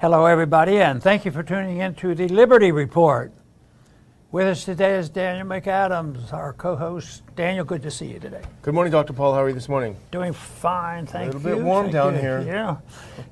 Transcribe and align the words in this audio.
Hello, 0.00 0.24
everybody, 0.24 0.78
and 0.78 1.02
thank 1.02 1.26
you 1.26 1.30
for 1.30 1.42
tuning 1.42 1.76
in 1.76 1.94
to 1.96 2.14
the 2.14 2.26
Liberty 2.26 2.72
Report. 2.72 3.34
With 4.32 4.46
us 4.46 4.64
today 4.64 4.94
is 4.94 5.10
Daniel 5.10 5.46
McAdams, 5.46 6.32
our 6.32 6.54
co 6.54 6.74
host. 6.74 7.22
Daniel, 7.36 7.66
good 7.66 7.82
to 7.82 7.90
see 7.90 8.06
you 8.06 8.18
today. 8.18 8.40
Good 8.62 8.72
morning, 8.72 8.92
Dr. 8.92 9.12
Paul. 9.12 9.34
How 9.34 9.42
are 9.42 9.48
you 9.48 9.54
this 9.54 9.68
morning? 9.68 9.94
Doing 10.10 10.32
fine, 10.32 11.04
thank 11.04 11.34
you. 11.34 11.38
A 11.38 11.42
little 11.42 11.56
bit 11.58 11.62
warm 11.62 11.84
thank 11.84 11.92
down 11.92 12.14
you. 12.14 12.20
here. 12.22 12.40
Yeah. 12.40 12.78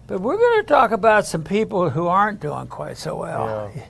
But 0.08 0.20
we're 0.20 0.36
going 0.36 0.60
to 0.60 0.66
talk 0.66 0.90
about 0.90 1.24
some 1.24 1.42
people 1.42 1.88
who 1.88 2.06
aren't 2.06 2.38
doing 2.40 2.66
quite 2.66 2.98
so 2.98 3.16
well. 3.16 3.72
Yeah. 3.74 3.84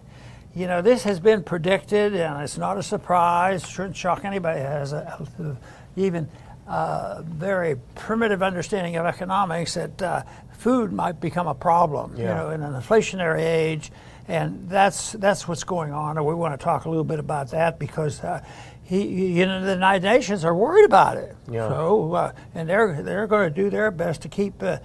You 0.55 0.67
know, 0.69 0.81
this 0.81 1.03
has 1.03 1.19
been 1.19 1.43
predicted, 1.43 2.15
and 2.15 2.41
it's 2.45 2.59
not 2.59 2.79
a 2.79 2.83
surprise. 2.85 3.69
Shouldn't 3.69 3.97
shock 3.97 4.25
anybody 4.25 4.61
who 4.61 4.67
has 4.67 4.93
a, 4.93 5.57
even 5.97 6.29
uh, 6.69 7.23
very 7.23 7.75
primitive 7.97 8.41
understanding 8.41 8.95
of 8.95 9.07
economics 9.07 9.75
that 9.75 10.01
uh, 10.01 10.23
food 10.59 10.93
might 10.93 11.21
become 11.21 11.47
a 11.47 11.55
problem. 11.55 12.17
You 12.17 12.25
know, 12.25 12.51
in 12.51 12.63
an 12.63 12.75
inflationary 12.75 13.41
age, 13.41 13.91
and 14.27 14.69
that's 14.69 15.13
that's 15.13 15.49
what's 15.49 15.65
going 15.65 15.93
on. 15.93 16.17
And 16.19 16.27
we 16.27 16.35
want 16.35 16.59
to 16.59 16.63
talk 16.63 16.85
a 16.85 16.89
little 16.91 17.05
bit 17.05 17.19
about 17.19 17.51
that 17.53 17.79
because. 17.79 18.21
Uh, 18.23 18.43
he, 18.83 19.03
you 19.39 19.45
know, 19.45 19.63
the 19.63 19.73
United 19.73 20.03
Nations 20.03 20.47
are 20.47 20.55
worried 20.55 20.87
about 20.87 21.19
it. 21.19 21.37
Yeah. 21.51 21.69
So, 21.69 22.15
uh, 22.15 22.33
and 22.55 22.67
they're 22.67 23.03
they're 23.03 23.27
going 23.27 23.53
to 23.53 23.55
do 23.55 23.69
their 23.69 23.91
best 23.91 24.23
to 24.23 24.31
keep 24.31 24.63
uh, 24.63 24.79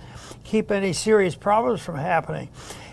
keep 0.44 0.72
any 0.72 0.92
serious 0.92 1.36
problems 1.36 1.80
from 1.80 1.96
happening. 1.96 2.50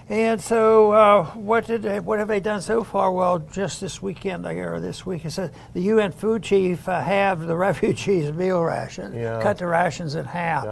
And 0.09 0.41
so, 0.41 0.93
uh, 0.93 1.25
what 1.35 1.67
did 1.67 1.83
they, 1.83 1.99
what 2.01 2.19
have 2.21 2.29
they 2.29 2.39
done 2.41 2.63
so 2.63 2.85
far? 2.85 3.11
Well, 3.13 3.41
just 3.41 3.81
this 3.81 4.01
weekend, 4.03 4.47
I 4.47 4.55
or 4.55 4.79
this 4.79 5.05
week, 5.05 5.25
it 5.25 5.31
said 5.33 5.53
the 5.73 5.83
UN 5.83 6.13
food 6.13 6.45
chief 6.45 6.89
uh, 6.89 7.01
halved 7.01 7.47
the 7.47 7.57
refugees' 7.69 8.33
meal 8.33 8.61
ration, 8.63 9.13
Yeah. 9.15 9.41
cut 9.43 9.59
the 9.59 9.67
rations 9.67 10.15
in 10.15 10.25
half. 10.25 10.65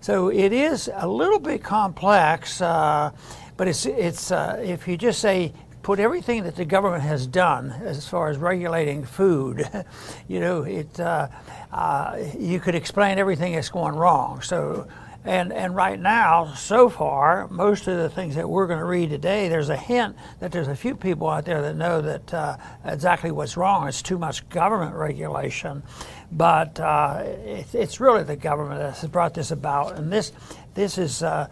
So 0.00 0.28
it 0.28 0.52
is 0.52 0.90
a 0.94 1.08
little 1.08 1.38
bit 1.38 1.62
complex, 1.62 2.60
uh, 2.60 3.10
but 3.56 3.68
it's 3.68 3.86
it's 3.86 4.30
uh, 4.30 4.62
if 4.64 4.86
you 4.86 4.96
just 4.96 5.20
say 5.20 5.52
put 5.82 5.98
everything 5.98 6.44
that 6.44 6.54
the 6.54 6.64
government 6.64 7.02
has 7.02 7.26
done 7.26 7.70
as 7.82 8.06
far 8.06 8.28
as 8.28 8.38
regulating 8.38 9.04
food, 9.04 9.68
you 10.28 10.40
know, 10.40 10.62
it 10.62 11.00
uh, 11.00 11.28
uh, 11.72 12.18
you 12.38 12.60
could 12.60 12.74
explain 12.74 13.18
everything 13.18 13.54
that's 13.54 13.70
going 13.70 13.94
wrong. 13.94 14.40
So. 14.42 14.86
And, 15.24 15.52
and 15.52 15.74
right 15.74 15.98
now, 15.98 16.54
so 16.54 16.88
far, 16.88 17.48
most 17.48 17.86
of 17.88 17.98
the 17.98 18.08
things 18.08 18.36
that 18.36 18.48
we're 18.48 18.66
going 18.66 18.78
to 18.78 18.84
read 18.84 19.10
today, 19.10 19.48
there's 19.48 19.68
a 19.68 19.76
hint 19.76 20.16
that 20.40 20.52
there's 20.52 20.68
a 20.68 20.76
few 20.76 20.94
people 20.94 21.28
out 21.28 21.44
there 21.44 21.60
that 21.60 21.74
know 21.74 22.00
that 22.00 22.32
uh, 22.32 22.56
exactly 22.84 23.30
what's 23.30 23.56
wrong. 23.56 23.88
It's 23.88 24.00
too 24.00 24.16
much 24.16 24.48
government 24.48 24.94
regulation, 24.94 25.82
but 26.30 26.78
uh, 26.78 27.24
it, 27.24 27.74
it's 27.74 28.00
really 28.00 28.22
the 28.22 28.36
government 28.36 28.80
that 28.80 28.96
has 28.96 29.10
brought 29.10 29.34
this 29.34 29.50
about. 29.50 29.96
And 29.96 30.10
this 30.10 30.32
this 30.74 30.96
is, 30.96 31.24
uh, 31.24 31.48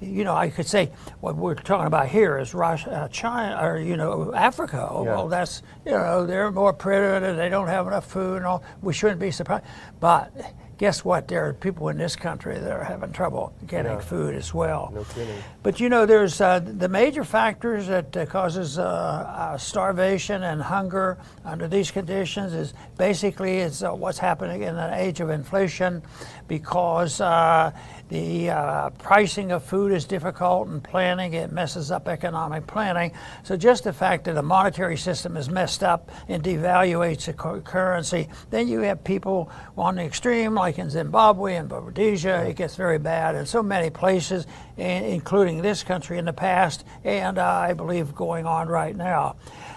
you 0.00 0.24
know, 0.24 0.34
I 0.34 0.48
could 0.48 0.66
say 0.66 0.90
what 1.20 1.36
we're 1.36 1.54
talking 1.54 1.86
about 1.86 2.08
here 2.08 2.38
is 2.38 2.54
Russia, 2.54 2.90
uh, 2.90 3.08
China, 3.08 3.58
or 3.62 3.78
you 3.78 3.96
know, 3.96 4.32
Africa. 4.34 4.88
Oh, 4.90 5.04
Yeah. 5.04 5.14
Well, 5.16 5.28
that's 5.28 5.62
you 5.84 5.92
know, 5.92 6.26
they're 6.26 6.50
more 6.50 6.72
primitive. 6.72 7.36
They 7.36 7.48
don't 7.48 7.68
have 7.68 7.86
enough 7.86 8.06
food, 8.06 8.38
and 8.38 8.46
all. 8.46 8.62
We 8.82 8.92
shouldn't 8.92 9.20
be 9.20 9.30
surprised. 9.30 9.64
But 10.00 10.32
guess 10.78 11.04
what? 11.04 11.28
There 11.28 11.46
are 11.46 11.52
people 11.52 11.90
in 11.90 11.98
this 11.98 12.16
country 12.16 12.58
that 12.58 12.70
are 12.72 12.82
having 12.82 13.12
trouble 13.12 13.52
getting 13.66 13.92
Yeah. 13.92 13.98
food 14.00 14.34
as 14.34 14.54
well. 14.54 14.90
No 14.94 15.04
kidding. 15.04 15.36
But 15.62 15.78
you 15.78 15.90
know, 15.90 16.06
there's 16.06 16.40
uh, 16.40 16.60
the 16.60 16.88
major 16.88 17.22
factors 17.22 17.86
that 17.88 18.16
uh, 18.16 18.24
causes 18.24 18.78
uh, 18.78 18.82
uh, 18.84 19.58
starvation 19.58 20.42
and 20.42 20.62
hunger 20.62 21.18
under 21.44 21.68
these 21.68 21.90
conditions 21.90 22.54
is 22.54 22.72
basically 22.96 23.58
it's 23.58 23.82
uh, 23.82 23.90
what's 23.92 24.18
happening 24.18 24.62
in 24.62 24.74
an 24.76 24.94
age 24.94 25.20
of 25.20 25.28
inflation, 25.28 26.02
because 26.48 27.20
uh, 27.20 27.70
the 28.08 28.48
uh, 28.50 28.88
pricing 28.98 29.52
of 29.52 29.62
food 29.62 29.89
is 29.92 30.04
difficult 30.04 30.68
and 30.68 30.82
planning 30.82 31.34
it 31.34 31.52
messes 31.52 31.90
up 31.90 32.08
economic 32.08 32.66
planning. 32.66 33.12
So 33.42 33.56
just 33.56 33.84
the 33.84 33.92
fact 33.92 34.24
that 34.24 34.34
the 34.34 34.42
monetary 34.42 34.96
system 34.96 35.36
is 35.36 35.48
messed 35.48 35.82
up 35.82 36.10
and 36.28 36.42
devaluates 36.42 37.26
the 37.26 37.32
currency, 37.32 38.28
then 38.50 38.68
you 38.68 38.80
have 38.80 39.02
people 39.04 39.50
on 39.76 39.96
the 39.96 40.02
extreme, 40.02 40.54
like 40.54 40.78
in 40.78 40.90
Zimbabwe 40.90 41.56
and 41.56 41.70
Rhodesia, 41.70 42.46
it 42.48 42.56
gets 42.56 42.76
very 42.76 42.98
bad 42.98 43.34
in 43.34 43.46
so 43.46 43.62
many 43.62 43.90
places, 43.90 44.46
including 44.80 45.62
this 45.62 45.82
country 45.82 46.18
in 46.18 46.24
the 46.24 46.32
past, 46.32 46.84
and 47.04 47.38
uh, 47.38 47.44
I 47.46 47.74
believe 47.74 48.14
going 48.14 48.46
on 48.46 48.68
right 48.68 48.96
now. 48.96 49.36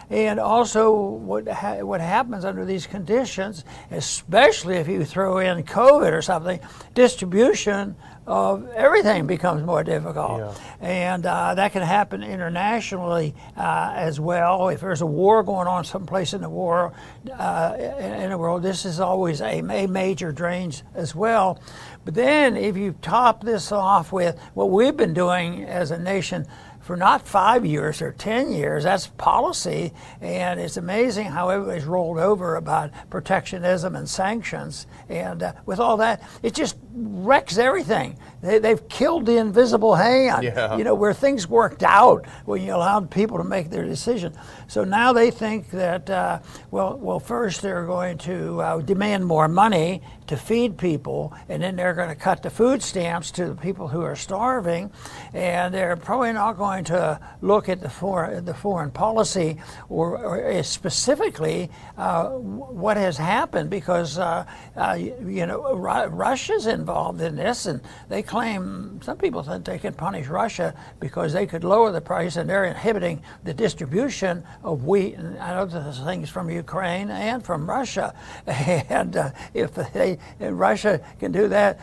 And 0.10 0.40
also, 0.40 0.92
what 0.92 1.48
ha- 1.48 1.80
what 1.82 2.02
happens 2.02 2.46
under 2.46 2.66
these 2.66 2.86
conditions, 2.86 3.64
especially 3.90 4.76
if 4.76 4.88
you 4.88 5.06
throw 5.06 5.40
in 5.40 5.64
COVID 5.64 6.12
or 6.12 6.22
something, 6.22 6.60
distribution 6.94 7.96
of 8.26 8.70
everything 8.72 9.28
becomes 9.28 9.64
more 9.64 9.84
difficult, 9.84 10.40
Yeah. 10.40 10.54
and 10.80 11.26
uh, 11.26 11.56
that 11.56 11.74
can 11.74 11.82
happen 11.82 12.24
internationally 12.24 13.36
uh, 13.58 13.92
as 13.96 14.18
well. 14.20 14.70
If 14.70 14.80
there's 14.80 15.02
a 15.02 15.06
war 15.06 15.44
going 15.44 15.68
on 15.68 15.84
someplace 15.84 16.34
in 16.34 16.40
the 16.42 16.50
war 16.50 16.94
uh, 17.38 17.76
in 18.00 18.30
the 18.30 18.38
world, 18.38 18.64
this 18.64 18.86
is 18.86 19.02
always 19.02 19.42
a, 19.42 19.60
a 19.60 19.88
major 19.88 20.32
drains 20.32 20.84
as 20.96 21.14
well. 21.14 21.60
But 22.06 22.14
then, 22.14 22.56
if 22.56 22.78
you 22.78 22.96
top 23.02 23.44
this 23.44 23.72
off 23.74 24.12
with 24.14 24.38
what 24.54 24.70
we've 24.94 24.98
been 25.00 25.14
doing 25.16 25.64
as 25.64 25.90
a 25.90 25.98
nation 25.98 26.46
for 26.80 26.96
not 26.96 27.28
five 27.28 27.66
years 27.66 28.00
or 28.00 28.12
10 28.12 28.52
years. 28.52 28.84
That's 28.84 29.08
policy. 29.08 29.92
And 30.22 30.60
it's 30.60 30.78
amazing 30.78 31.26
how 31.28 31.50
everybody's 31.50 31.86
rolled 31.86 32.20
over 32.20 32.58
about 32.58 32.92
protectionism 33.10 33.96
and 33.96 34.08
sanctions. 34.08 34.86
And 35.10 35.42
uh, 35.42 35.54
with 35.66 35.80
all 35.80 35.98
that, 35.98 36.22
it 36.44 36.54
just 36.54 36.78
wrecks 36.94 37.58
everything. 37.58 38.20
They, 38.44 38.60
they've 38.60 38.88
killed 38.90 39.26
the 39.26 39.38
invisible 39.38 39.96
hand, 39.96 40.44
Yeah. 40.44 40.76
you 40.78 40.84
know, 40.84 40.94
where 40.96 41.14
things 41.14 41.48
worked 41.48 41.82
out 41.82 42.26
when 42.46 42.62
you 42.62 42.76
allowed 42.76 43.10
people 43.10 43.38
to 43.38 43.44
make 43.46 43.70
their 43.70 43.86
decision. 43.86 44.34
So 44.68 44.84
now 44.84 45.14
they 45.14 45.32
think 45.32 45.72
that, 45.72 46.10
uh, 46.10 46.40
well, 46.70 46.98
well, 46.98 47.20
first 47.22 47.62
they're 47.62 47.86
going 47.86 48.18
to 48.20 48.60
uh, 48.62 48.82
demand 48.82 49.26
more 49.26 49.48
money 49.48 50.02
to 50.28 50.38
feed 50.38 50.78
people, 50.78 51.34
and 51.50 51.62
then 51.62 51.76
they're 51.76 51.94
going 51.94 52.10
to 52.10 52.16
cut 52.16 52.44
the 52.44 52.50
food 52.50 52.82
stamps 52.82 53.32
to 53.32 53.46
the 53.48 53.56
people 53.56 53.88
who 53.88 54.02
are 54.02 54.16
starving, 54.16 54.90
and 55.34 55.74
they're 55.74 55.96
probably 55.98 56.34
not 56.34 56.58
going 56.58 56.84
to 56.86 57.20
look 57.42 57.68
at 57.70 57.82
the 57.82 57.90
foreign 57.90 58.46
the 58.46 58.54
foreign 58.54 58.90
policy 58.92 59.58
or, 59.90 60.18
or 60.18 60.64
specifically 60.64 61.70
uh, 61.98 62.30
what 62.30 62.96
has 62.98 63.18
happened 63.18 63.70
because 63.70 64.18
uh, 64.18 64.46
uh, 64.78 64.98
you, 64.98 65.46
know 65.46 65.76
Ru- 65.76 66.06
Russia's 66.08 66.68
involved 66.68 67.20
in 67.22 67.36
this, 67.36 67.66
and 67.66 67.82
they 68.10 68.24
claim 68.34 69.00
some 69.04 69.16
people 69.16 69.44
think 69.44 69.64
they 69.64 69.78
can 69.78 69.94
punish 69.94 70.26
Russia 70.26 70.74
because 71.00 71.34
they 71.34 71.46
could 71.46 71.64
lower 71.64 71.92
the 71.92 72.02
price 72.02 72.36
and 72.36 72.50
they're 72.50 72.66
inhibiting 72.66 73.22
the 73.44 73.54
distribution 73.54 74.44
of 74.64 74.86
wheat 74.86 75.14
and 75.14 75.38
other 75.38 75.94
things 76.04 76.32
from 76.32 76.50
Ukraine 76.50 77.12
and 77.12 77.46
from 77.46 77.70
Russia, 77.70 78.16
and 78.48 79.16
uh, 79.16 79.30
if 79.54 79.76
they 79.76 80.18
if 80.40 80.50
Russia 80.52 81.00
can 81.20 81.32
do 81.32 81.48
that 81.50 81.80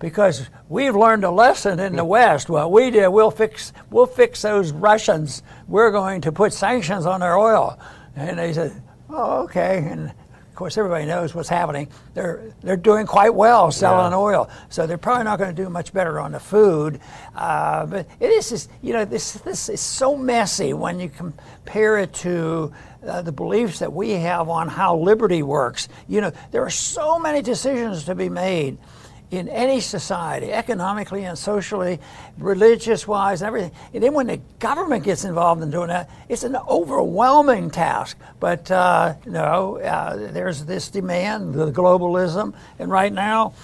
because 0.00 0.48
we've 0.68 0.96
learned 0.96 1.22
a 1.22 1.30
lesson 1.30 1.78
in 1.78 1.94
the 1.94 2.04
West. 2.04 2.50
Well, 2.50 2.68
we 2.68 2.90
did. 2.90 3.06
We'll 3.06 3.30
fix. 3.30 3.72
We'll 3.90 4.06
fix 4.06 4.42
those 4.42 4.72
Russians. 4.72 5.44
We're 5.68 5.92
going 5.92 6.22
to 6.22 6.32
put 6.32 6.52
sanctions 6.52 7.06
on 7.06 7.20
their 7.20 7.38
oil. 7.38 7.78
And 8.16 8.40
they 8.40 8.52
said, 8.54 8.82
"Oh, 9.08 9.44
okay." 9.44 9.86
And 9.88 10.12
of 10.54 10.58
course, 10.58 10.78
everybody 10.78 11.04
knows 11.04 11.34
what's 11.34 11.48
happening. 11.48 11.88
They're 12.14 12.54
they're 12.62 12.76
doing 12.76 13.06
quite 13.06 13.34
well 13.34 13.72
selling 13.72 14.12
Yeah. 14.12 14.18
oil, 14.18 14.48
so 14.68 14.86
they're 14.86 14.96
probably 14.98 15.24
not 15.24 15.40
going 15.40 15.52
to 15.52 15.62
do 15.64 15.68
much 15.68 15.92
better 15.92 16.20
on 16.20 16.30
the 16.30 16.38
food. 16.38 17.00
Uh, 17.34 17.86
but 17.86 18.06
it 18.20 18.30
is, 18.30 18.50
just, 18.50 18.70
you 18.80 18.92
know, 18.92 19.04
this 19.04 19.32
this 19.32 19.68
is 19.68 19.80
so 19.80 20.16
messy 20.16 20.72
when 20.72 21.00
you 21.00 21.08
compare 21.08 21.98
it 21.98 22.12
to. 22.14 22.72
Uh, 23.04 23.20
the 23.20 23.32
beliefs 23.32 23.80
that 23.80 23.92
we 23.92 24.12
have 24.12 24.48
on 24.48 24.66
how 24.66 24.96
liberty 24.96 25.42
works. 25.42 25.90
You 26.08 26.22
know, 26.22 26.32
there 26.52 26.62
are 26.62 26.70
so 26.70 27.18
many 27.18 27.42
decisions 27.42 28.04
to 28.04 28.14
be 28.14 28.30
made 28.30 28.78
in 29.36 29.48
any 29.48 29.80
society, 29.80 30.52
economically 30.52 31.24
and 31.24 31.38
socially, 31.38 32.00
religious 32.38 33.06
wise, 33.06 33.42
and 33.42 33.48
everything. 33.48 33.72
And 33.92 34.02
then 34.02 34.14
when 34.14 34.26
the 34.26 34.40
government 34.58 35.04
gets 35.04 35.24
involved 35.24 35.62
in 35.62 35.70
doing 35.70 35.88
that, 35.88 36.10
it's 36.28 36.44
an 36.44 36.56
overwhelming 36.56 37.70
task. 37.70 38.16
But 38.40 38.70
uh, 38.70 39.14
no, 39.26 39.78
uh, 39.78 40.32
there's 40.32 40.64
this 40.64 40.88
demand, 40.88 41.54
the 41.54 41.70
globalism, 41.70 42.54
and 42.78 42.90
right 42.90 43.12
now, 43.12 43.54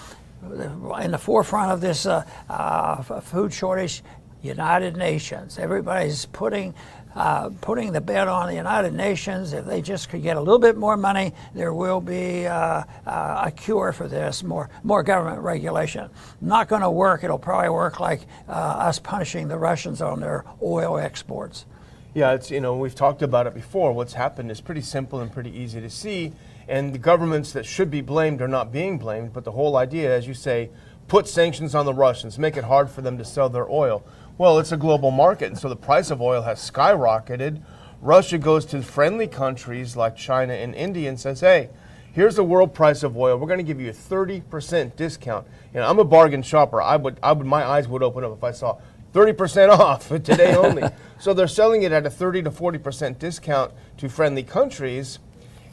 in 1.01 1.11
the 1.11 1.19
forefront 1.19 1.71
of 1.71 1.81
this 1.81 2.07
uh, 2.07 2.25
uh, 2.49 3.03
food 3.21 3.53
shortage, 3.53 4.03
United 4.43 4.97
Nations. 4.97 5.59
Everybody's 5.59 6.27
putting 6.27 6.75
uh, 7.15 7.51
putting 7.61 7.93
the 7.93 8.01
bet 8.01 8.29
on 8.29 8.49
the 8.49 8.55
United 8.55 8.95
Nations. 8.95 9.53
If 9.53 9.65
they 9.65 9.83
just 9.83 10.09
could 10.09 10.23
get 10.23 10.37
a 10.37 10.41
little 10.41 10.59
bit 10.59 10.77
more 10.77 10.97
money, 10.97 11.33
there 11.55 11.73
will 11.73 12.01
be 12.01 12.47
uh, 12.47 12.85
uh, 13.07 13.43
a 13.47 13.51
cure 13.51 13.93
for 13.93 14.09
this. 14.09 14.43
More 14.43 14.71
more 14.83 15.03
government 15.03 15.43
regulation. 15.43 16.11
Not 16.41 16.69
going 16.69 16.83
to 16.83 16.91
work. 16.91 17.25
It'll 17.25 17.39
probably 17.39 17.71
work 17.71 18.01
like 18.01 18.27
uh, 18.49 18.53
us 18.53 18.99
punishing 18.99 19.49
the 19.49 19.59
Russians 19.59 20.01
on 20.01 20.21
their 20.21 20.45
oil 20.63 20.99
exports. 20.99 21.67
Yeah, 22.15 22.33
it's 22.33 22.51
you 22.51 22.61
know 22.61 22.77
we've 22.77 22.95
talked 22.95 23.23
about 23.23 23.47
it 23.47 23.55
before. 23.55 23.93
What's 23.93 24.15
happened 24.15 24.51
is 24.51 24.61
pretty 24.61 24.81
simple 24.81 25.21
and 25.21 25.33
pretty 25.33 25.57
easy 25.57 25.81
to 25.81 25.91
see, 25.91 26.33
and 26.69 26.93
the 26.93 26.99
governments 26.99 27.53
that 27.53 27.65
should 27.67 27.91
be 27.91 28.01
blamed 28.01 28.43
are 28.43 28.49
not 28.49 28.73
being 28.73 28.99
blamed. 28.99 29.33
But 29.33 29.45
the 29.45 29.53
whole 29.53 29.77
idea, 29.77 30.15
as 30.15 30.27
you 30.27 30.35
say, 30.35 30.71
put 31.07 31.29
sanctions 31.29 31.75
on 31.75 31.87
the 31.87 31.95
Russians, 31.95 32.39
make 32.39 32.57
it 32.57 32.65
hard 32.65 32.91
for 32.91 33.01
them 33.01 33.19
to 33.19 33.25
sell 33.25 33.49
their 33.49 33.71
oil. 33.71 34.05
Well, 34.41 34.59
it's 34.59 34.73
a 34.73 34.79
global 34.79 35.11
market, 35.11 35.49
and 35.49 35.59
so 35.59 35.69
the 35.69 35.77
price 35.77 36.11
of 36.11 36.23
oil 36.23 36.41
has 36.41 36.59
skyrocketed. 36.71 37.61
Russia 38.01 38.39
goes 38.39 38.65
to 38.65 38.81
friendly 38.81 39.27
countries 39.27 39.97
like 39.97 40.17
China 40.17 40.55
and 40.55 40.75
India 40.75 41.11
and 41.11 41.21
says, 41.21 41.41
hey, 41.41 41.69
here's 42.15 42.37
the 42.37 42.43
world 42.43 42.73
price 42.73 43.03
of 43.03 43.19
oil. 43.19 43.37
We're 43.37 43.49
going 43.49 43.59
to 43.59 43.63
give 43.63 43.83
you 43.83 43.91
a 43.91 43.93
30% 43.93 44.97
discount. 44.97 45.47
You 45.75 45.81
know, 45.81 45.87
I'm 45.87 45.99
a 45.99 46.05
bargain 46.05 46.43
shopper. 46.43 46.81
I 46.81 46.97
would, 46.97 47.21
I 47.23 47.33
would, 47.33 47.47
my 47.47 47.63
eyes 47.63 47.87
would 47.87 48.03
open 48.03 48.25
up 48.25 48.33
if 48.33 48.43
I 48.43 48.53
saw 48.53 48.79
30% 49.13 49.69
off 49.79 50.09
today 50.09 50.55
only. 50.55 50.85
so 51.19 51.35
they're 51.35 51.47
selling 51.47 51.83
it 51.83 51.93
at 51.93 52.07
a 52.07 52.11
30 52.11 52.45
to 52.45 52.51
40% 52.51 53.19
discount 53.19 53.73
to 53.99 54.09
friendly 54.09 54.43
countries, 54.43 55.19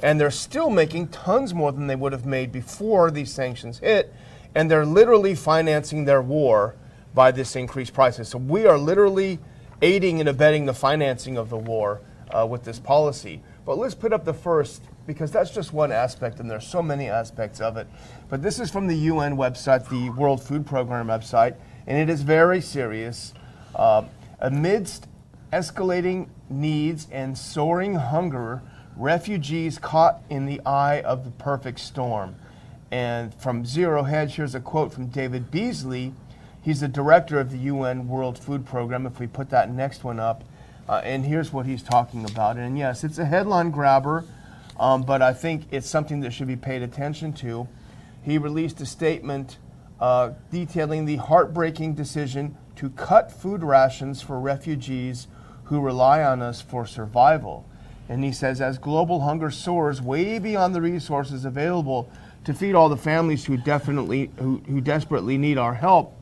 and 0.04 0.20
they're 0.20 0.30
still 0.30 0.70
making 0.70 1.08
tons 1.08 1.54
more 1.54 1.72
than 1.72 1.88
they 1.88 1.96
would 1.96 2.12
have 2.12 2.26
made 2.26 2.52
before 2.52 3.12
these 3.12 3.34
sanctions 3.34 3.80
hit, 3.80 4.14
and 4.54 4.70
they're 4.70 4.86
literally 4.86 5.36
financing 5.36 6.04
their 6.04 6.22
war 6.22 6.76
by 7.18 7.32
this 7.32 7.56
increased 7.56 7.96
prices. 7.96 8.30
So 8.30 8.38
we 8.38 8.68
are 8.68 8.78
literally 8.78 9.40
aiding 9.82 10.20
and 10.20 10.30
abetting 10.30 10.68
the 10.68 10.74
financing 10.74 11.36
of 11.36 11.50
the 11.50 11.58
war 11.58 12.00
uh, 12.30 12.46
with 12.46 12.64
this 12.64 12.80
policy. 12.80 13.42
But 13.66 13.80
let's 13.80 13.96
put 13.96 14.14
up 14.14 14.24
the 14.24 14.36
first 14.36 14.84
because 15.08 15.32
that's 15.32 15.50
just 15.50 15.74
one 15.74 15.92
aspect, 15.92 16.40
and 16.40 16.48
there's 16.48 16.68
so 16.68 16.84
many 16.84 17.10
aspects 17.10 17.60
of 17.60 17.76
it. 17.76 17.88
But 18.30 18.44
this 18.44 18.60
is 18.60 18.70
from 18.70 18.86
the 18.86 18.96
UN 18.96 19.36
website, 19.36 19.90
the 19.90 20.12
World 20.12 20.44
Food 20.44 20.68
Program 20.68 21.08
website, 21.08 21.56
and 21.88 21.98
it 21.98 22.08
is 22.08 22.22
very 22.22 22.62
serious. 22.62 23.34
Uh, 23.74 24.04
amidst 24.40 25.08
escalating 25.52 26.28
needs 26.52 27.08
and 27.12 27.36
soaring 27.36 27.96
hunger, 27.96 28.62
refugees 28.96 29.80
caught 29.80 30.22
in 30.30 30.46
the 30.46 30.62
eye 30.68 31.02
of 31.02 31.26
the 31.26 31.32
perfect 31.32 31.80
storm. 31.80 32.36
And 32.92 33.34
from 33.34 33.66
Zero 33.66 34.04
Hedge, 34.04 34.36
here's 34.36 34.54
a 34.54 34.60
quote 34.60 34.94
from 34.94 35.08
David 35.08 35.50
Beasley. 35.50 36.14
He's 36.68 36.82
the 36.82 36.90
director 36.90 37.40
of 37.40 37.50
the 37.50 37.60
UN 37.60 38.10
World 38.10 38.38
Food 38.38 38.66
Program. 38.66 39.06
If 39.06 39.22
we 39.22 39.28
put 39.28 39.50
that 39.52 39.72
next 39.72 40.04
one 40.04 40.20
up, 40.20 40.44
uh, 40.90 41.00
and 41.02 41.24
here's 41.24 41.54
what 41.54 41.66
he's 41.66 41.82
talking 41.82 42.30
about. 42.30 42.58
And 42.58 42.78
yes, 42.78 43.06
it's 43.06 43.20
a 43.20 43.24
headline 43.24 43.72
grabber, 43.72 44.26
um, 44.78 45.04
but 45.04 45.22
I 45.22 45.32
think 45.32 45.64
it's 45.72 45.88
something 45.88 46.20
that 46.20 46.34
should 46.34 46.48
be 46.48 46.58
paid 46.58 46.82
attention 46.82 47.32
to. 47.36 47.70
He 48.22 48.38
released 48.38 48.82
a 48.82 48.86
statement 48.86 49.60
uh, 50.02 50.32
detailing 50.52 51.06
the 51.06 51.16
heartbreaking 51.16 51.94
decision 51.94 52.58
to 52.76 52.90
cut 52.90 53.32
food 53.32 53.64
rations 53.64 54.22
for 54.22 54.38
refugees 54.38 55.30
who 55.64 55.80
rely 55.80 56.22
on 56.22 56.42
us 56.42 56.60
for 56.60 56.86
survival. 56.86 57.66
And 58.10 58.26
he 58.26 58.34
says, 58.34 58.60
as 58.60 58.78
global 58.78 59.22
hunger 59.22 59.52
soars 59.52 60.02
way 60.02 60.38
beyond 60.38 60.76
the 60.76 60.82
resources 60.82 61.46
available 61.46 62.12
to 62.44 62.54
feed 62.54 62.76
all 62.76 62.90
the 62.90 62.98
families 62.98 63.46
who 63.46 63.56
definitely 63.56 64.32
who, 64.40 64.62
who 64.68 64.82
desperately 64.82 65.38
need 65.38 65.58
our 65.58 65.74
help, 65.74 66.14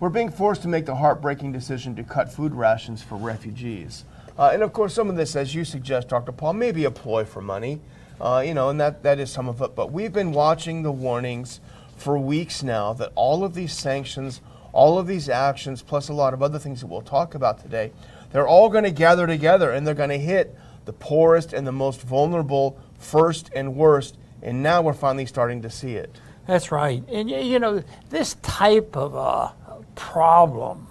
we're 0.00 0.08
being 0.08 0.30
forced 0.30 0.62
to 0.62 0.68
make 0.68 0.86
the 0.86 0.94
heartbreaking 0.94 1.52
decision 1.52 1.96
to 1.96 2.04
cut 2.04 2.32
food 2.32 2.54
rations 2.54 3.02
for 3.02 3.16
refugees. 3.16 4.04
Uh, 4.38 4.50
and 4.52 4.62
of 4.62 4.72
course, 4.72 4.94
some 4.94 5.10
of 5.10 5.16
this, 5.16 5.34
as 5.34 5.54
you 5.54 5.64
suggest, 5.64 6.08
Dr. 6.08 6.30
Paul, 6.30 6.52
may 6.52 6.70
be 6.70 6.84
a 6.84 6.90
ploy 6.90 7.24
for 7.24 7.42
money, 7.42 7.80
uh, 8.20 8.42
you 8.46 8.54
know, 8.54 8.68
and 8.68 8.80
that, 8.80 9.02
that 9.02 9.18
is 9.18 9.30
some 9.30 9.48
of 9.48 9.60
it. 9.60 9.74
But 9.74 9.90
we've 9.90 10.12
been 10.12 10.32
watching 10.32 10.82
the 10.82 10.92
warnings 10.92 11.60
for 11.96 12.16
weeks 12.16 12.62
now 12.62 12.92
that 12.92 13.10
all 13.16 13.42
of 13.42 13.54
these 13.54 13.72
sanctions, 13.72 14.40
all 14.72 14.98
of 14.98 15.08
these 15.08 15.28
actions, 15.28 15.82
plus 15.82 16.08
a 16.08 16.12
lot 16.12 16.32
of 16.32 16.42
other 16.42 16.60
things 16.60 16.80
that 16.80 16.86
we'll 16.86 17.02
talk 17.02 17.34
about 17.34 17.60
today, 17.60 17.90
they're 18.30 18.46
all 18.46 18.68
going 18.68 18.84
to 18.84 18.92
gather 18.92 19.26
together 19.26 19.72
and 19.72 19.84
they're 19.84 19.94
going 19.94 20.10
to 20.10 20.18
hit 20.18 20.56
the 20.84 20.92
poorest 20.92 21.52
and 21.52 21.66
the 21.66 21.72
most 21.72 22.02
vulnerable 22.02 22.78
first 22.98 23.50
and 23.56 23.74
worst. 23.74 24.16
And 24.42 24.62
now 24.62 24.82
we're 24.82 24.92
finally 24.92 25.26
starting 25.26 25.62
to 25.62 25.70
see 25.70 25.94
it. 25.94 26.14
That's 26.46 26.70
right. 26.70 27.02
And, 27.08 27.28
you 27.28 27.58
know, 27.58 27.82
this 28.10 28.34
type 28.42 28.96
of 28.96 29.16
uh, 29.16 29.50
problem 29.98 30.86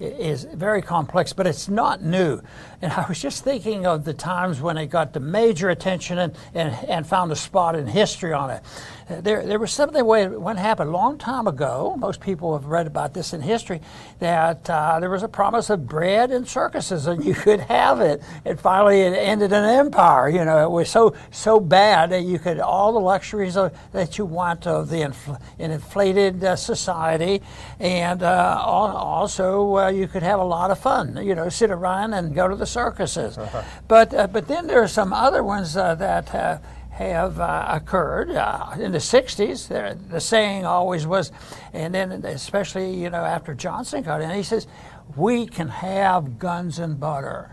is 0.00 0.44
very 0.44 0.82
complex, 0.82 1.32
but 1.32 1.46
it's 1.46 1.68
not 1.68 2.02
new. 2.02 2.40
And 2.82 2.92
I 2.92 3.06
was 3.08 3.20
just 3.20 3.44
thinking 3.44 3.86
of 3.86 4.04
the 4.04 4.12
times 4.14 4.60
when 4.60 4.76
it 4.76 4.86
got 4.86 5.12
the 5.12 5.20
major 5.20 5.70
attention 5.70 6.18
and, 6.18 6.36
and, 6.54 6.74
and 6.88 7.06
found 7.06 7.32
a 7.32 7.36
spot 7.36 7.76
in 7.76 7.86
history 7.86 8.32
on 8.32 8.50
it. 8.50 8.62
There, 9.08 9.46
there 9.46 9.60
was 9.60 9.72
something 9.72 10.04
what 10.04 10.56
happened 10.56 10.90
a 10.90 10.92
long 10.92 11.16
time 11.16 11.46
ago. 11.46 11.94
Most 11.96 12.20
people 12.20 12.58
have 12.58 12.66
read 12.66 12.88
about 12.88 13.14
this 13.14 13.32
in 13.32 13.40
history. 13.40 13.80
That 14.18 14.68
uh, 14.68 14.98
there 14.98 15.10
was 15.10 15.22
a 15.22 15.28
promise 15.28 15.70
of 15.70 15.86
bread 15.86 16.32
and 16.32 16.46
circuses, 16.46 17.06
and 17.06 17.24
you 17.24 17.34
could 17.46 17.60
have 17.60 18.00
it. 18.00 18.20
And 18.44 18.58
finally, 18.58 19.02
it 19.02 19.12
ended 19.12 19.52
an 19.52 19.64
empire. 19.64 20.28
You 20.28 20.44
know, 20.44 20.66
it 20.66 20.70
was 20.70 20.90
so 20.90 21.14
so 21.30 21.60
bad 21.60 22.10
that 22.10 22.22
you 22.22 22.40
could 22.40 22.58
all 22.58 22.92
the 22.92 22.98
luxuries 22.98 23.56
of, 23.56 23.76
that 23.92 24.18
you 24.18 24.24
want 24.24 24.66
of 24.66 24.88
the 24.88 25.02
infl- 25.02 25.40
an 25.60 25.70
inflated 25.70 26.42
uh, 26.42 26.56
society, 26.56 27.42
and 27.78 28.24
uh, 28.24 28.60
also 28.60 29.76
uh, 29.76 29.88
you 29.88 30.08
could 30.08 30.24
have 30.24 30.40
a 30.40 30.44
lot 30.44 30.72
of 30.72 30.80
fun. 30.80 31.24
You 31.24 31.36
know, 31.36 31.48
sit 31.48 31.70
around 31.70 32.12
and 32.14 32.34
go 32.34 32.48
to 32.48 32.56
the 32.56 32.66
circuses. 32.66 33.38
Uh-huh. 33.38 33.62
But 33.88 34.12
uh, 34.12 34.26
but 34.26 34.48
then 34.48 34.66
there 34.66 34.82
are 34.82 34.88
some 34.88 35.12
other 35.12 35.44
ones 35.44 35.76
uh, 35.76 35.94
that 35.94 36.60
have 36.96 37.38
uh, 37.38 37.66
occurred 37.68 38.30
uh, 38.30 38.70
in 38.80 38.92
the 38.92 38.98
60s. 38.98 40.08
The 40.08 40.20
saying 40.20 40.64
always 40.64 41.06
was, 41.06 41.30
and 41.74 41.94
then 41.94 42.10
especially 42.24 42.94
you 42.94 43.10
know 43.10 43.22
after 43.22 43.54
Johnson 43.54 44.02
got 44.02 44.22
in, 44.22 44.30
he 44.30 44.42
says, 44.42 44.66
"We 45.14 45.46
can 45.46 45.68
have 45.68 46.38
guns 46.38 46.78
and 46.78 46.98
butter." 46.98 47.50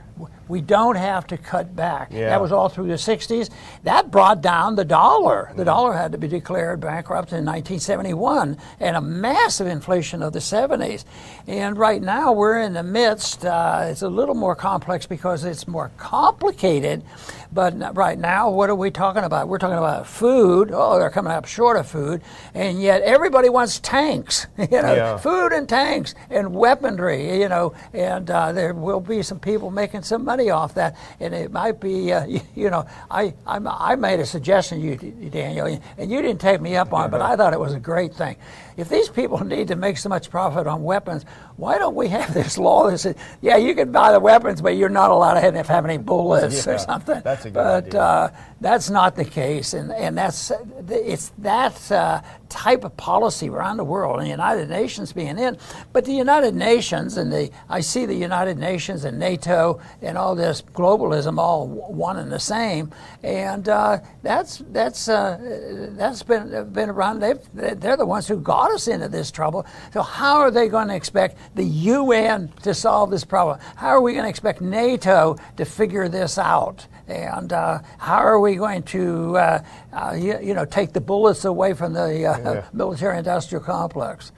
We 0.48 0.62
don't 0.62 0.96
have 0.96 1.26
to 1.28 1.38
cut 1.38 1.76
back. 1.76 2.10
Yeah. 2.12 2.30
That 2.30 2.42
was 2.42 2.52
all 2.52 2.70
through 2.70 2.88
the 2.88 2.94
60s. 2.94 3.50
That 3.84 4.12
brought 4.12 4.42
down 4.42 4.76
the 4.76 4.86
dollar. 4.86 5.52
The 5.56 5.66
dollar 5.66 5.94
had 5.94 6.12
to 6.12 6.18
be 6.18 6.28
declared 6.28 6.80
bankrupt 6.80 7.32
in 7.32 7.46
1971 7.46 8.58
and 8.80 8.96
a 8.96 9.02
massive 9.02 9.68
inflation 9.68 10.22
of 10.22 10.34
the 10.34 10.40
70s. 10.40 11.06
And 11.48 11.78
right 11.78 12.02
now 12.02 12.34
we're 12.34 12.60
in 12.60 12.74
the 12.74 12.84
midst, 12.84 13.46
uh, 13.46 13.88
it's 13.88 14.02
a 14.02 14.10
little 14.10 14.36
more 14.36 14.56
complex 14.56 15.06
because 15.06 15.44
it's 15.44 15.68
more 15.68 15.92
complicated. 15.98 17.04
But 17.52 17.96
right 17.96 18.18
now, 18.18 18.50
what 18.50 18.70
are 18.70 18.76
we 18.76 18.92
talking 18.92 19.24
about? 19.24 19.48
We're 19.48 19.60
talking 19.60 19.78
about 19.78 20.08
food. 20.08 20.72
Oh, 20.74 21.00
they're 21.00 21.10
coming 21.10 21.32
up 21.32 21.46
short 21.46 21.78
of 21.78 21.88
food. 21.88 22.22
And 22.54 22.82
yet 22.82 23.02
everybody 23.04 23.50
wants 23.50 23.80
tanks, 23.80 24.48
you 24.58 24.82
know, 24.82 24.94
yeah. 24.94 25.18
food 25.18 25.52
and 25.52 25.70
tanks 25.70 26.16
and 26.30 26.54
weaponry, 26.54 27.40
you 27.40 27.50
know, 27.50 27.74
and 27.94 28.30
uh, 28.30 28.52
there 28.52 28.74
will 28.74 29.00
be 29.00 29.22
some 29.22 29.40
people 29.40 29.72
making 29.72 30.03
some 30.06 30.24
money 30.26 30.50
off 30.50 30.76
that. 30.76 30.98
And 31.20 31.34
it 31.34 31.52
might 31.52 31.80
be, 31.80 32.12
uh, 32.12 32.26
you, 32.28 32.42
you, 32.56 32.70
know, 32.70 32.86
I, 33.10 33.34
I, 33.46 33.60
I 33.64 33.96
made 33.96 34.20
a 34.20 34.26
suggestion 34.26 34.82
to 34.82 35.06
you, 35.06 35.30
Daniel, 35.30 35.80
and 35.98 36.12
you 36.12 36.22
didn't 36.22 36.42
take 36.42 36.62
me 36.62 36.76
up 36.76 36.94
on 36.94 37.06
it, 37.06 37.12
but 37.12 37.22
I 37.22 37.36
thought 37.36 37.54
it 37.54 37.60
was 37.60 37.74
a 37.74 37.80
great 37.80 38.14
thing. 38.14 38.36
If 38.78 38.90
these 38.90 39.10
people 39.10 39.44
need 39.44 39.68
to 39.68 39.76
make 39.76 39.98
so 39.98 40.10
much 40.10 40.30
profit 40.30 40.68
on 40.68 40.84
weapons, 40.84 41.26
why 41.56 41.78
don't 41.78 41.96
we 41.96 42.08
have 42.08 42.34
this 42.34 42.58
law 42.58 42.90
that 42.90 42.98
says, 42.98 43.16
yeah, 43.42 43.58
you 43.58 43.76
can 43.76 43.92
buy 43.92 44.12
the 44.12 44.20
weapons, 44.20 44.62
but 44.62 44.76
you're 44.76 44.90
not 44.90 45.12
allowed 45.12 45.36
to 45.36 45.42
have, 45.42 45.68
have 45.68 45.86
any 45.86 45.98
bullets 45.98 46.66
yeah, 46.66 46.74
or 46.74 46.78
something? 46.78 47.22
That's 47.24 47.46
a 47.46 47.50
good 47.50 47.54
but, 47.54 47.86
idea. 47.86 48.02
Uh, 48.02 48.32
that's 48.64 48.90
not 48.90 49.16
the 49.16 49.26
case, 49.26 49.74
and, 49.74 49.92
and 49.92 50.18
that's 50.18 50.52
it's 50.88 51.34
that 51.40 51.92
uh, 51.92 52.22
type 52.48 52.86
of 52.86 52.96
policy 52.96 53.50
around 53.50 53.76
the 53.76 53.84
world, 53.84 54.20
and 54.20 54.26
the 54.26 54.32
United 54.32 54.70
Nations 54.70 55.12
being 55.12 55.38
in. 55.38 55.58
But 55.92 56.06
the 56.06 56.14
United 56.14 56.56
Nations 56.56 57.18
and 57.18 57.32
the 57.32 57.52
I 57.68 57.82
see 57.82 58.06
the 58.06 58.16
United 58.16 58.58
Nations 58.58 59.04
and 59.04 59.20
NATO 59.20 59.82
and 60.02 60.18
all 60.18 60.34
this 60.34 60.62
globalism 60.62 61.38
all 61.38 61.68
one 61.68 62.18
and 62.18 62.32
the 62.32 62.40
same, 62.40 62.92
and 63.22 63.68
uh, 63.68 64.00
that's 64.22 64.64
that's 64.70 65.10
uh, 65.10 65.90
that's 65.98 66.24
been 66.24 66.72
been 66.72 66.90
around. 66.90 67.20
They've, 67.20 67.40
they're 67.54 67.98
the 67.98 68.06
ones 68.06 68.30
who 68.30 68.40
got 68.40 68.72
us 68.72 68.88
into 68.88 69.10
this 69.10 69.30
trouble. 69.30 69.66
So 69.92 70.02
how 70.02 70.38
are 70.38 70.52
they 70.52 70.70
going 70.70 70.88
to 70.88 70.96
expect 70.96 71.38
the 71.56 71.64
UN 71.64 72.50
to 72.64 72.74
solve 72.74 73.12
this 73.12 73.24
problem? 73.24 73.60
How 73.76 73.90
are 73.90 74.02
we 74.02 74.14
going 74.14 74.24
to 74.24 74.30
expect 74.30 74.62
NATO 74.62 75.38
to 75.58 75.66
figure 75.66 76.08
this 76.08 76.38
out? 76.38 76.88
And 77.08 77.52
uh, 77.52 77.80
how 77.98 78.18
are 78.18 78.40
we 78.40 78.56
going 78.56 78.84
to, 78.84 79.38
uh, 79.38 79.64
uh, 79.92 80.16
you, 80.18 80.40
you, 80.42 80.54
know, 80.54 80.66
take 80.66 80.94
the 80.94 81.02
bullets 81.02 81.46
away 81.46 81.74
from 81.74 81.94
the 81.94 82.26
uh, 82.26 82.54
yeah. 82.54 82.66
military-industrial 82.74 83.64
complex? 83.64 84.32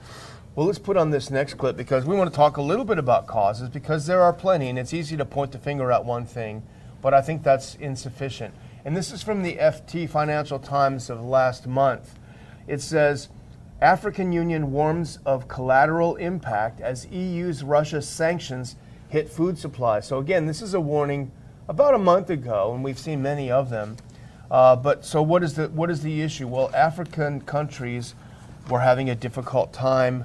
Well, 0.56 0.66
let's 0.66 0.78
put 0.78 0.96
on 0.96 1.10
this 1.10 1.30
next 1.30 1.54
clip 1.54 1.76
because 1.76 2.06
we 2.06 2.16
want 2.16 2.30
to 2.30 2.36
talk 2.36 2.56
a 2.56 2.62
little 2.62 2.84
bit 2.84 2.98
about 2.98 3.26
causes 3.26 3.68
because 3.68 4.06
there 4.06 4.22
are 4.22 4.32
plenty, 4.32 4.68
and 4.68 4.78
it's 4.78 4.94
easy 4.94 5.16
to 5.16 5.24
point 5.24 5.52
the 5.52 5.58
finger 5.58 5.92
at 5.92 6.04
one 6.04 6.24
thing, 6.24 6.62
but 7.02 7.12
I 7.12 7.20
think 7.20 7.42
that's 7.42 7.74
insufficient. 7.76 8.54
And 8.84 8.96
this 8.96 9.12
is 9.12 9.22
from 9.22 9.42
the 9.42 9.56
FT 9.56 10.08
Financial 10.08 10.58
Times 10.58 11.10
of 11.10 11.22
last 11.22 11.66
month. 11.66 12.18
It 12.66 12.80
says, 12.80 13.28
African 13.82 14.32
Union 14.32 14.72
warns 14.72 15.18
of 15.26 15.48
collateral 15.48 16.16
impact 16.16 16.80
as 16.80 17.06
EU's 17.08 17.62
Russia 17.62 18.00
sanctions 18.00 18.76
hit 19.08 19.28
food 19.28 19.58
supply. 19.58 20.00
So 20.00 20.18
again, 20.18 20.46
this 20.46 20.62
is 20.62 20.72
a 20.72 20.80
warning 20.80 21.30
about 21.68 21.94
a 21.94 21.98
month 21.98 22.30
ago, 22.30 22.72
and 22.74 22.82
we've 22.82 22.98
seen 22.98 23.20
many 23.20 23.50
of 23.50 23.68
them. 23.68 23.98
Uh, 24.50 24.76
but 24.76 25.04
so 25.04 25.20
what 25.20 25.42
is 25.42 25.54
the 25.54 25.68
what 25.68 25.90
is 25.90 26.02
the 26.02 26.22
issue? 26.22 26.48
Well, 26.48 26.70
African 26.74 27.42
countries 27.42 28.14
were 28.70 28.80
having 28.80 29.10
a 29.10 29.14
difficult 29.14 29.74
time 29.74 30.24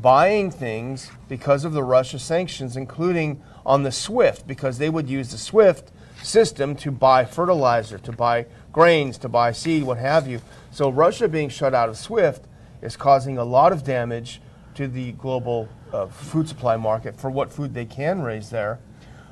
buying 0.00 0.52
things 0.52 1.10
because 1.28 1.64
of 1.64 1.72
the 1.72 1.82
Russia 1.82 2.20
sanctions, 2.20 2.76
including 2.76 3.42
on 3.66 3.82
the 3.82 3.92
SWIFT, 3.92 4.46
because 4.46 4.78
they 4.78 4.88
would 4.88 5.08
use 5.08 5.32
the 5.32 5.38
SWIFT 5.38 5.90
system 6.22 6.76
to 6.76 6.92
buy 6.92 7.24
fertilizer, 7.24 7.98
to 7.98 8.12
buy 8.12 8.46
grains, 8.72 9.18
to 9.18 9.28
buy 9.28 9.50
seed, 9.50 9.82
what 9.82 9.98
have 9.98 10.28
you. 10.28 10.40
So 10.70 10.88
Russia 10.88 11.26
being 11.26 11.48
shut 11.48 11.74
out 11.74 11.88
of 11.88 11.96
SWIFT 11.96 12.46
is 12.82 12.96
causing 12.96 13.38
a 13.38 13.44
lot 13.44 13.72
of 13.72 13.84
damage 13.84 14.40
to 14.74 14.88
the 14.88 15.12
global 15.12 15.68
uh, 15.92 16.06
food 16.06 16.48
supply 16.48 16.76
market 16.76 17.16
for 17.16 17.30
what 17.30 17.52
food 17.52 17.74
they 17.74 17.84
can 17.84 18.22
raise 18.22 18.50
there. 18.50 18.78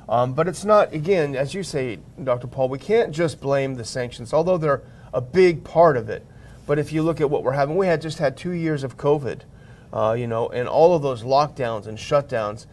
Um, 0.09 0.33
but 0.33 0.47
it's 0.47 0.65
not, 0.65 0.93
again, 0.93 1.35
as 1.35 1.53
you 1.53 1.63
say, 1.63 1.99
Dr. 2.21 2.47
Paul, 2.47 2.69
we 2.69 2.79
can't 2.79 3.11
just 3.11 3.39
blame 3.39 3.75
the 3.75 3.85
sanctions, 3.85 4.33
although 4.33 4.57
they're 4.57 4.81
a 5.13 5.21
big 5.21 5.63
part 5.63 5.95
of 5.97 6.09
it. 6.09 6.25
But 6.65 6.79
if 6.79 6.91
you 6.91 7.01
look 7.01 7.21
at 7.21 7.29
what 7.29 7.43
we're 7.43 7.53
having, 7.53 7.75
we 7.75 7.87
had 7.87 8.01
just 8.01 8.19
had 8.19 8.37
two 8.37 8.51
years 8.51 8.83
of 8.83 8.97
COVID, 8.97 9.41
uh, 9.93 10.15
you 10.17 10.27
know, 10.27 10.49
and 10.49 10.67
all 10.67 10.95
of 10.95 11.01
those 11.01 11.23
lockdowns 11.23 11.87
and 11.87 11.97
shutdowns 11.97 12.65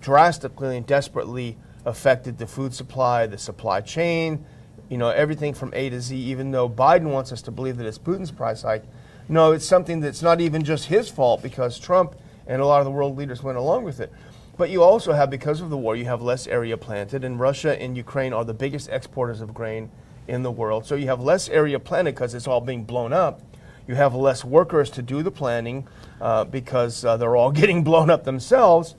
drastically 0.00 0.76
and 0.76 0.86
desperately 0.86 1.56
affected 1.84 2.38
the 2.38 2.46
food 2.46 2.74
supply, 2.74 3.26
the 3.26 3.38
supply 3.38 3.80
chain, 3.80 4.44
you 4.88 4.98
know, 4.98 5.10
everything 5.10 5.54
from 5.54 5.72
A 5.74 5.90
to 5.90 6.00
Z, 6.00 6.16
even 6.16 6.50
though 6.50 6.68
Biden 6.68 7.10
wants 7.12 7.32
us 7.32 7.42
to 7.42 7.50
believe 7.50 7.76
that 7.76 7.86
it's 7.86 7.98
Putin's 7.98 8.30
price 8.30 8.62
hike. 8.62 8.84
No, 9.28 9.52
it's 9.52 9.64
something 9.64 10.00
that's 10.00 10.22
not 10.22 10.40
even 10.40 10.64
just 10.64 10.86
his 10.86 11.08
fault 11.08 11.42
because 11.42 11.78
Trump 11.78 12.14
and 12.46 12.60
a 12.60 12.66
lot 12.66 12.80
of 12.80 12.84
the 12.84 12.90
world 12.90 13.16
leaders 13.16 13.42
went 13.42 13.56
along 13.56 13.84
with 13.84 14.00
it. 14.00 14.12
But 14.56 14.70
you 14.70 14.82
also 14.82 15.12
have, 15.12 15.30
because 15.30 15.60
of 15.60 15.70
the 15.70 15.76
war, 15.76 15.96
you 15.96 16.04
have 16.04 16.22
less 16.22 16.46
area 16.46 16.76
planted, 16.76 17.24
and 17.24 17.40
Russia 17.40 17.80
and 17.80 17.96
Ukraine 17.96 18.32
are 18.32 18.44
the 18.44 18.54
biggest 18.54 18.88
exporters 18.88 19.40
of 19.40 19.54
grain 19.54 19.90
in 20.28 20.42
the 20.42 20.50
world. 20.50 20.86
So 20.86 20.94
you 20.94 21.06
have 21.06 21.20
less 21.20 21.48
area 21.48 21.80
planted 21.80 22.14
because 22.14 22.34
it's 22.34 22.46
all 22.46 22.60
being 22.60 22.84
blown 22.84 23.12
up. 23.12 23.40
You 23.88 23.94
have 23.96 24.14
less 24.14 24.44
workers 24.44 24.90
to 24.90 25.02
do 25.02 25.22
the 25.22 25.30
planning 25.30 25.88
uh, 26.20 26.44
because 26.44 27.04
uh, 27.04 27.16
they're 27.16 27.36
all 27.36 27.50
getting 27.62 27.82
blown 27.82 28.10
up 28.10 28.24
themselves. 28.24 28.94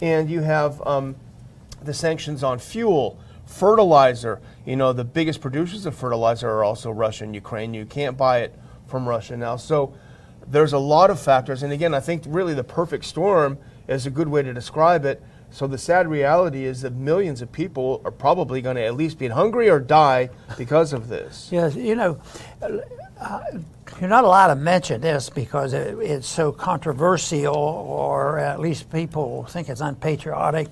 And 0.00 0.28
you 0.28 0.40
have 0.40 0.84
um, 0.86 1.16
the 1.82 1.94
sanctions 1.94 2.42
on 2.42 2.58
fuel, 2.58 3.18
fertilizer. 3.46 4.40
You 4.64 4.76
know, 4.76 4.92
the 4.92 5.04
biggest 5.04 5.40
producers 5.40 5.86
of 5.86 5.94
fertilizer 5.94 6.50
are 6.50 6.64
also 6.64 6.90
Russia 6.90 7.24
and 7.24 7.34
Ukraine. 7.34 7.74
You 7.74 7.86
can't 7.86 8.16
buy 8.16 8.40
it 8.40 8.54
from 8.86 9.08
Russia 9.08 9.36
now. 9.36 9.56
So 9.56 9.94
there's 10.46 10.72
a 10.72 10.78
lot 10.78 11.10
of 11.10 11.20
factors. 11.20 11.62
And 11.62 11.72
again, 11.72 11.94
I 11.94 12.00
think 12.00 12.22
really 12.26 12.54
the 12.54 12.64
perfect 12.64 13.04
storm 13.04 13.58
is 13.88 14.06
a 14.06 14.10
good 14.10 14.28
way 14.28 14.42
to 14.42 14.52
describe 14.52 15.04
it. 15.04 15.22
So 15.50 15.66
the 15.66 15.78
sad 15.78 16.08
reality 16.08 16.64
is 16.64 16.82
that 16.82 16.94
millions 16.94 17.40
of 17.40 17.52
people 17.52 18.02
are 18.04 18.10
probably 18.10 18.60
going 18.60 18.76
to 18.76 18.84
at 18.84 18.94
least 18.94 19.18
be 19.18 19.28
hungry 19.28 19.70
or 19.70 19.78
die 19.80 20.30
because 20.58 20.92
of 20.92 21.08
this. 21.08 21.48
Yes, 21.52 21.76
you 21.76 21.94
know, 21.94 22.20
uh, 23.20 23.40
you're 24.00 24.10
not 24.10 24.24
allowed 24.24 24.48
to 24.48 24.56
mention 24.56 25.00
this 25.00 25.30
because 25.30 25.72
it, 25.72 25.96
it's 25.98 26.28
so 26.28 26.52
controversial, 26.52 27.54
or 27.54 28.38
at 28.38 28.60
least 28.60 28.90
people 28.90 29.44
think 29.44 29.68
it's 29.68 29.80
unpatriotic. 29.80 30.68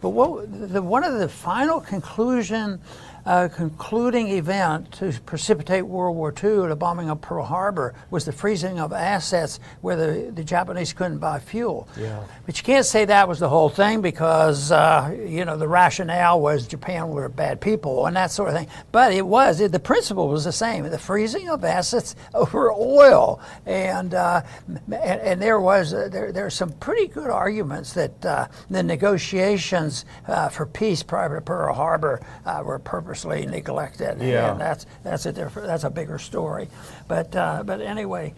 But 0.00 0.10
what, 0.10 0.72
the, 0.72 0.82
one 0.82 1.04
of 1.04 1.18
the 1.18 1.28
final 1.28 1.80
conclusion 1.80 2.80
uh, 3.26 3.48
concluding 3.48 4.28
event 4.28 4.92
to 4.92 5.12
precipitate 5.26 5.84
World 5.84 6.16
War 6.16 6.32
II, 6.32 6.68
the 6.68 6.76
bombing 6.76 7.10
of 7.10 7.20
Pearl 7.20 7.44
Harbor, 7.44 7.92
was 8.08 8.24
the 8.24 8.30
freezing 8.30 8.78
of 8.78 8.92
assets 8.92 9.58
where 9.80 9.96
the, 9.96 10.30
the 10.30 10.44
Japanese 10.44 10.92
couldn't 10.92 11.18
buy 11.18 11.40
fuel. 11.40 11.88
Yeah. 11.96 12.22
But 12.46 12.56
you 12.56 12.62
can't 12.62 12.86
say 12.86 13.04
that 13.04 13.26
was 13.28 13.40
the 13.40 13.48
whole 13.48 13.68
thing 13.68 14.00
because, 14.00 14.70
uh, 14.70 15.12
you 15.26 15.44
know, 15.44 15.56
the 15.56 15.66
rationale 15.66 16.40
was 16.40 16.68
Japan 16.68 17.08
were 17.08 17.28
bad 17.28 17.60
people 17.60 18.06
and 18.06 18.14
that 18.14 18.30
sort 18.30 18.50
of 18.50 18.54
thing. 18.54 18.68
But 18.92 19.12
it 19.12 19.26
was, 19.26 19.60
it, 19.60 19.72
the 19.72 19.80
principle 19.80 20.28
was 20.28 20.44
the 20.44 20.52
same 20.52 20.84
the 20.88 20.98
freezing 20.98 21.48
of 21.48 21.64
assets 21.64 22.14
over 22.34 22.55
oil. 22.72 23.40
And, 23.64 24.14
uh, 24.14 24.42
and, 24.68 25.20
and, 25.20 25.42
there 25.42 25.60
was, 25.60 25.92
uh, 25.92 26.08
there, 26.10 26.32
there 26.32 26.46
are 26.46 26.50
some 26.50 26.72
pretty 26.72 27.06
good 27.06 27.30
arguments 27.30 27.92
that 27.94 28.24
uh, 28.24 28.48
the 28.70 28.82
negotiations 28.82 30.04
uh, 30.26 30.48
for 30.48 30.66
peace 30.66 31.02
prior 31.02 31.34
to 31.34 31.40
Pearl 31.40 31.74
Harbor 31.74 32.20
were 32.64 32.78
purposely 32.78 33.06
purposely 33.06 33.46
neglected. 33.46 34.20
Yeah. 34.20 34.52
And 34.52 34.60
that's 34.60 34.86
that's 35.02 35.26
a 35.26 35.32
different 35.32 35.68
that's 35.68 35.84
a 35.84 35.90
bigger 35.90 36.18
story. 36.18 36.68
But 37.08 37.34
uh, 37.34 37.62
but 37.64 37.80
anyway. 37.80 38.34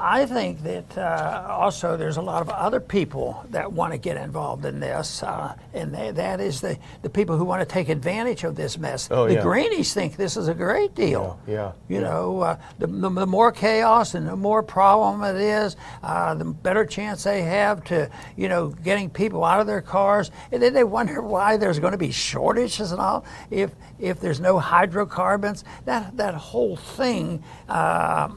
I 0.00 0.24
think 0.24 0.62
that 0.62 0.96
uh, 0.96 1.46
also 1.50 1.96
there's 1.98 2.16
a 2.16 2.22
lot 2.22 2.40
of 2.40 2.48
other 2.48 2.80
people 2.80 3.44
that 3.50 3.70
want 3.70 3.92
to 3.92 3.98
get 3.98 4.16
involved 4.16 4.64
in 4.64 4.80
this, 4.80 5.22
uh, 5.22 5.54
and 5.74 5.94
they, 5.94 6.10
that 6.12 6.40
is 6.40 6.62
the, 6.62 6.78
the 7.02 7.10
people 7.10 7.36
who 7.36 7.44
want 7.44 7.60
to 7.60 7.66
take 7.66 7.90
advantage 7.90 8.44
of 8.44 8.56
this 8.56 8.78
mess. 8.78 9.08
Oh, 9.10 9.28
the 9.28 9.34
yeah. 9.34 9.42
Greenies 9.42 9.92
think 9.92 10.16
this 10.16 10.38
is 10.38 10.48
a 10.48 10.54
great 10.54 10.94
deal. 10.94 11.38
Yeah, 11.46 11.52
yeah 11.52 11.72
You 11.88 11.96
yeah. 11.96 12.08
know, 12.08 12.40
uh, 12.40 12.56
the, 12.78 12.86
the, 12.86 13.10
the, 13.10 13.26
more 13.26 13.52
chaos 13.52 14.14
and 14.14 14.26
the 14.26 14.36
more 14.36 14.62
problem 14.62 15.22
it 15.36 15.40
is, 15.40 15.76
uh, 16.02 16.34
the 16.34 16.46
better 16.46 16.86
chance 16.86 17.24
they 17.24 17.42
have 17.42 17.84
to, 17.84 18.10
you 18.36 18.48
know, 18.48 18.68
getting 18.68 19.10
people 19.10 19.44
out 19.44 19.60
of 19.60 19.66
their 19.66 19.82
cars. 19.82 20.30
And 20.50 20.62
then 20.62 20.72
they 20.72 20.84
wonder 20.84 21.20
why 21.20 21.58
there's 21.58 21.78
going 21.78 21.92
to 21.92 21.98
be 21.98 22.10
shortages 22.10 22.90
and 22.92 23.00
all 23.00 23.26
if 23.50 23.72
if 23.98 24.18
there's 24.18 24.40
no 24.40 24.58
hydrocarbons. 24.58 25.64
That 25.84 26.16
that 26.16 26.34
whole 26.34 26.76
thing 26.76 27.44
uh, 27.68 28.30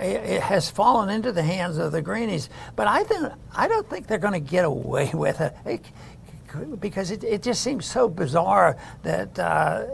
it 0.00 0.42
has 0.42 0.70
fallen 0.88 1.10
into 1.10 1.32
the 1.32 1.42
hands 1.42 1.76
of 1.76 1.92
the 1.92 2.00
greenies. 2.00 2.48
But 2.74 2.88
I 2.88 3.04
think 3.04 3.30
I 3.54 3.68
don't 3.68 3.88
think 3.90 4.06
they're 4.06 4.16
going 4.28 4.40
to 4.44 4.50
get 4.56 4.64
away 4.64 5.10
with 5.24 5.40
it, 5.40 5.54
it 5.66 5.84
because 6.80 7.10
it, 7.10 7.22
it 7.24 7.42
just 7.42 7.62
seems 7.62 7.84
so 7.84 8.08
bizarre 8.08 8.78
that 9.02 9.38
uh, 9.38 9.84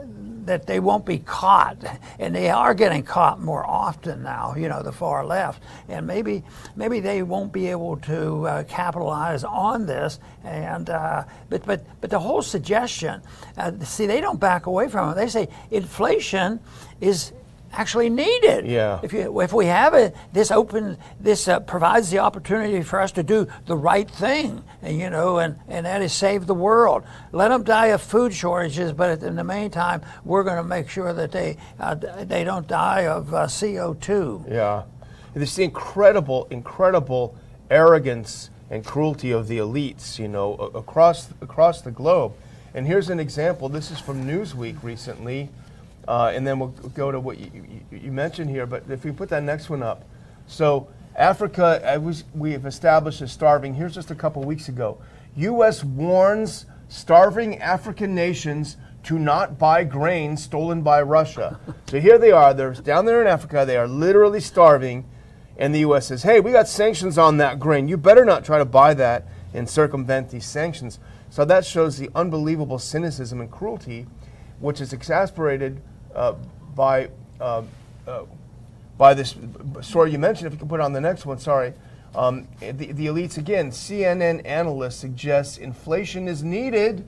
that 0.45 0.67
they 0.67 0.79
won't 0.79 1.05
be 1.05 1.19
caught, 1.19 1.79
and 2.21 2.33
they 2.33 2.49
are 2.49 2.75
getting 2.75 3.03
caught 3.03 3.41
more 3.41 3.67
often 3.67 4.23
now. 4.23 4.55
You 4.55 4.69
know, 4.69 4.85
the 4.85 4.93
far 4.93 5.27
left, 5.27 5.65
and 5.89 6.07
maybe 6.07 6.45
maybe 6.77 7.01
they 7.01 7.25
won't 7.25 7.53
be 7.53 7.67
able 7.67 7.97
to 8.13 8.47
uh, 8.47 8.65
capitalize 8.65 9.43
on 9.43 9.87
this. 9.87 10.21
And 10.45 10.91
uh, 10.91 11.25
but 11.49 11.67
but 11.67 11.85
but 12.01 12.11
the 12.11 12.21
whole 12.21 12.43
suggestion, 12.43 13.21
uh, 13.57 13.73
see, 13.81 14.07
they 14.07 14.21
don't 14.21 14.39
back 14.39 14.67
away 14.67 14.89
from 14.89 15.11
it. 15.11 15.15
They 15.17 15.29
say 15.29 15.49
inflation 15.73 16.61
is 17.01 17.33
actually 17.77 18.11
need 18.11 18.45
it. 18.45 18.65
Yeah. 18.65 19.01
If 19.03 19.13
you 19.13 19.41
if 19.41 19.53
we 19.53 19.67
have 19.67 19.95
it, 19.95 20.15
this 20.33 20.51
open 20.51 20.97
this 21.21 21.49
uh, 21.49 21.61
provides 21.61 22.11
the 22.11 22.19
opportunity 22.21 22.83
for 22.83 23.01
us 23.01 23.13
to 23.13 23.23
do 23.23 23.47
the 23.67 23.77
right 23.77 24.11
thing, 24.11 24.65
and 24.83 24.99
you 24.99 25.11
know, 25.11 25.39
and 25.39 25.57
and 25.69 25.87
that 25.87 26.03
is 26.03 26.13
save 26.13 26.47
the 26.47 26.55
world. 26.55 27.05
Let 27.33 27.49
them 27.49 27.65
die 27.65 27.87
of 27.87 28.03
food 28.03 28.33
shortages, 28.33 28.93
but 28.93 29.23
in 29.23 29.37
the 29.37 29.45
meantime, 29.45 30.03
we're 30.25 30.45
going 30.45 30.57
to 30.57 30.65
make 30.65 30.89
sure 30.89 31.13
that 31.13 31.33
they 31.33 31.57
uh, 31.79 31.95
they 31.95 32.45
don't 32.45 32.67
die 32.67 33.07
of 33.07 33.35
uh, 33.35 33.49
CO 33.49 33.95
two. 33.95 34.45
Yeah. 34.49 34.85
This 35.35 35.57
the 35.57 35.65
incredible, 35.65 36.47
incredible 36.51 37.37
arrogance 37.69 38.51
and 38.71 38.85
cruelty 38.85 39.33
of 39.33 39.49
the 39.49 39.59
elites, 39.59 40.19
you 40.19 40.29
know, 40.29 40.55
across 40.55 41.29
across 41.41 41.81
the 41.81 41.91
globe. 41.91 42.35
And 42.73 42.87
here's 42.87 43.11
an 43.11 43.21
example. 43.21 43.69
This 43.69 43.91
is 43.91 44.01
from 44.01 44.27
Newsweek 44.27 44.83
recently. 44.83 45.49
Uh, 46.07 46.33
and 46.35 46.47
then 46.47 46.59
we'll 46.59 46.69
go 46.95 47.11
to 47.11 47.19
what 47.19 47.39
you, 47.39 47.51
you, 47.91 47.99
you, 47.99 48.13
mentioned 48.13 48.51
here. 48.51 48.67
But 48.67 48.85
if 48.91 49.05
we 49.05 49.13
put 49.13 49.29
that 49.31 49.43
next 49.43 49.71
one 49.71 49.83
up, 49.83 50.05
so 50.47 50.89
Africa, 51.17 51.99
was, 52.03 52.25
we 52.35 52.53
have 52.53 52.67
established 52.67 53.23
as 53.23 53.33
starving. 53.33 53.75
Here's 53.75 53.95
just 53.95 54.11
a 54.11 54.15
couple 54.15 54.43
weeks 54.43 54.69
ago. 54.69 54.99
U.S. 55.37 55.83
warns 55.83 56.67
starving 56.89 57.59
African 57.59 58.15
nations 58.15 58.77
to 59.05 59.19
not 59.19 59.59
buy 59.59 59.85
grain 59.85 60.37
stolen 60.37 60.83
by 60.83 61.03
Russia. 61.03 61.59
so 61.87 62.01
here 62.01 62.19
they 62.19 62.31
are. 62.31 62.55
They're 62.55 62.73
down 62.73 63.05
there 63.05 63.21
in 63.21 63.27
Africa. 63.27 63.65
They 63.67 63.77
are 63.77 63.89
literally 63.89 64.41
starving. 64.41 65.09
And 65.57 65.75
the 65.75 65.81
U.S. 65.81 66.09
says, 66.09 66.23
hey, 66.23 66.41
we 66.41 66.51
got 66.53 66.69
sanctions 66.69 67.17
on 67.17 67.37
that 67.37 67.61
grain. 67.61 67.89
You 67.89 67.97
better 67.97 68.25
not 68.25 68.45
try 68.45 68.59
to 68.59 68.65
buy 68.65 68.95
that 68.95 69.27
and 69.53 69.69
circumvent 69.69 70.31
these 70.31 70.45
sanctions. 70.45 70.99
So 71.31 71.45
that 71.45 71.65
shows 71.65 71.97
the 71.97 72.11
unbelievable 72.15 72.79
cynicism 72.79 73.41
and 73.41 73.51
cruelty, 73.51 74.07
which 74.59 74.81
is 74.81 74.93
exasperated 74.93 75.79
uh, 75.79 75.94
by 76.75 77.11
uh, 77.41 77.63
uh, 78.07 78.25
by 78.97 79.15
this 79.15 79.35
story 79.81 80.13
you 80.13 80.19
mentioned. 80.19 80.47
If 80.47 80.53
you 80.53 80.59
can 80.59 80.69
put 80.69 80.81
it 80.81 80.85
on 80.85 80.93
the 80.93 81.01
next 81.01 81.27
one, 81.27 81.39
sorry. 81.39 81.73
Um, 82.15 82.47
the, 82.61 82.93
the 82.93 83.07
elites 83.07 83.39
again. 83.39 83.71
CNN 83.71 84.43
analyst 84.47 85.01
suggests 85.01 85.59
inflation 85.59 86.29
is 86.29 86.45
needed 86.45 87.07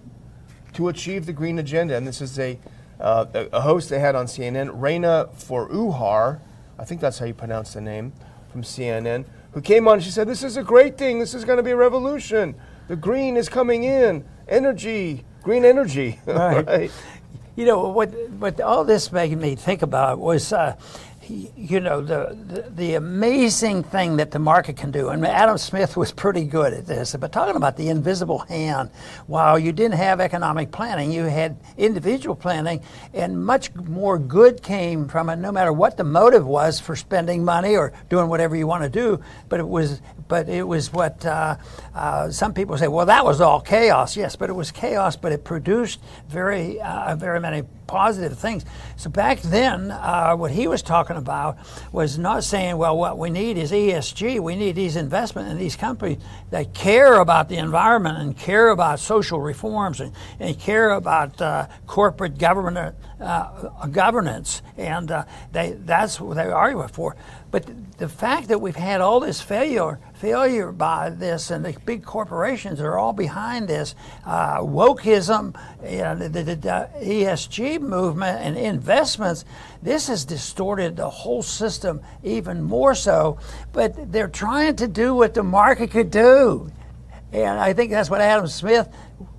to 0.72 0.88
achieve 0.88 1.26
the 1.26 1.32
green 1.32 1.58
agenda, 1.60 1.96
and 1.96 2.06
this 2.06 2.20
is 2.20 2.38
a 2.38 2.58
uh, 3.00 3.26
a 3.52 3.60
host 3.60 3.90
they 3.90 3.98
had 3.98 4.14
on 4.14 4.26
CNN, 4.26 4.70
Rana 4.72 5.28
Foroohar, 5.36 6.40
I 6.78 6.84
think 6.84 7.00
that's 7.00 7.18
how 7.18 7.26
you 7.26 7.34
pronounce 7.34 7.72
the 7.72 7.80
name, 7.80 8.12
from 8.50 8.62
CNN, 8.62 9.24
who 9.52 9.60
came 9.60 9.88
on. 9.88 10.00
She 10.00 10.10
said, 10.10 10.28
"This 10.28 10.42
is 10.42 10.56
a 10.56 10.62
great 10.62 10.98
thing. 10.98 11.18
This 11.18 11.34
is 11.34 11.44
going 11.44 11.58
to 11.58 11.62
be 11.62 11.70
a 11.72 11.76
revolution. 11.76 12.54
The 12.88 12.96
green 12.96 13.36
is 13.36 13.48
coming 13.48 13.84
in. 13.84 14.24
Energy, 14.48 15.24
green 15.42 15.64
energy." 15.64 16.20
Right. 16.26 16.66
right? 16.66 16.90
You 17.56 17.64
know 17.64 17.88
what? 17.88 18.10
What 18.38 18.60
all 18.60 18.84
this 18.84 19.10
made 19.10 19.36
me 19.36 19.54
think 19.56 19.80
about 19.80 20.18
was, 20.18 20.52
uh, 20.52 20.76
you 21.28 21.80
know, 21.80 22.00
the, 22.00 22.36
the, 22.46 22.70
the 22.70 22.94
amazing 22.94 23.82
thing 23.82 24.16
that 24.16 24.30
the 24.30 24.38
market 24.38 24.76
can 24.76 24.90
do. 24.90 25.08
And 25.08 25.26
Adam 25.26 25.58
Smith 25.58 25.96
was 25.96 26.12
pretty 26.12 26.44
good 26.44 26.72
at 26.72 26.86
this. 26.86 27.14
But 27.16 27.32
talking 27.32 27.56
about 27.56 27.76
the 27.76 27.88
invisible 27.88 28.38
hand, 28.38 28.90
while 29.26 29.58
you 29.58 29.72
didn't 29.72 29.96
have 29.96 30.20
economic 30.20 30.70
planning, 30.70 31.12
you 31.12 31.24
had 31.24 31.56
individual 31.76 32.34
planning, 32.34 32.82
and 33.14 33.44
much 33.44 33.74
more 33.74 34.18
good 34.18 34.62
came 34.62 35.08
from 35.08 35.28
it. 35.30 35.36
No 35.36 35.52
matter 35.52 35.72
what 35.72 35.96
the 35.96 36.04
motive 36.04 36.46
was 36.46 36.80
for 36.80 36.96
spending 36.96 37.44
money 37.44 37.76
or 37.76 37.92
doing 38.08 38.28
whatever 38.28 38.56
you 38.56 38.66
want 38.66 38.82
to 38.82 38.90
do, 38.90 39.20
but 39.48 39.60
it 39.60 39.68
was 39.68 40.00
but 40.28 40.48
it 40.48 40.66
was 40.66 40.92
what 40.92 41.24
uh, 41.24 41.56
uh, 41.94 42.30
some 42.30 42.52
people 42.52 42.76
say. 42.76 42.88
Well, 42.88 43.06
that 43.06 43.24
was 43.24 43.40
all 43.40 43.60
chaos. 43.60 44.16
Yes, 44.16 44.36
but 44.36 44.50
it 44.50 44.54
was 44.54 44.70
chaos, 44.70 45.16
but 45.16 45.32
it 45.32 45.44
produced 45.44 46.00
very, 46.28 46.80
uh, 46.80 47.14
very 47.16 47.40
many 47.40 47.62
positive 47.86 48.38
things. 48.38 48.64
So 48.96 49.10
back 49.10 49.40
then, 49.42 49.90
uh, 49.90 50.34
what 50.34 50.50
he 50.50 50.66
was 50.66 50.82
talking 50.82 51.15
talking 51.16 51.26
about 51.26 51.58
was 51.92 52.18
not 52.18 52.44
saying, 52.44 52.76
well, 52.76 52.96
what 52.96 53.18
we 53.18 53.30
need 53.30 53.58
is 53.58 53.72
ESG. 53.72 54.40
We 54.40 54.56
need 54.56 54.74
these 54.74 54.96
investment 54.96 55.48
in 55.48 55.58
these 55.58 55.76
companies 55.76 56.18
that 56.50 56.74
care 56.74 57.14
about 57.14 57.48
the 57.48 57.56
environment 57.56 58.18
and 58.18 58.36
care 58.36 58.68
about 58.68 59.00
social 59.00 59.40
reforms 59.40 60.00
and, 60.00 60.12
and 60.40 60.58
care 60.58 60.90
about 60.90 61.40
uh, 61.40 61.66
corporate 61.86 62.38
government 62.38 62.94
uh, 63.20 63.86
governance, 63.86 64.62
and 64.76 65.10
uh, 65.10 65.24
they, 65.52 65.72
that's 65.72 66.20
what 66.20 66.36
they 66.36 66.44
argue 66.44 66.86
for. 66.88 67.16
But 67.50 67.98
the 67.98 68.08
fact 68.08 68.48
that 68.48 68.60
we've 68.60 68.76
had 68.76 69.00
all 69.00 69.20
this 69.20 69.40
failure, 69.40 69.98
failure 70.18 70.72
by 70.72 71.10
this, 71.10 71.50
and 71.50 71.64
the 71.64 71.78
big 71.84 72.04
corporations 72.04 72.80
are 72.80 72.98
all 72.98 73.12
behind 73.12 73.68
this, 73.68 73.94
uh, 74.24 74.58
wokeism, 74.58 75.54
and 75.82 76.20
the, 76.20 76.28
the, 76.28 76.56
the, 76.56 76.88
ESG 77.02 77.80
movement, 77.80 78.40
and 78.40 78.56
investments, 78.56 79.44
this 79.82 80.08
has 80.08 80.24
distorted 80.24 80.96
the 80.96 81.08
whole 81.08 81.42
system 81.42 82.00
even 82.22 82.62
more 82.62 82.94
so. 82.94 83.38
But 83.72 84.10
they're 84.10 84.28
trying 84.28 84.76
to 84.76 84.88
do 84.88 85.14
what 85.14 85.34
the 85.34 85.42
market 85.42 85.90
could 85.90 86.10
do. 86.10 86.70
And 87.32 87.58
I 87.58 87.72
think 87.72 87.90
that's 87.90 88.08
what 88.08 88.20
Adam 88.20 88.46
Smith 88.46 88.88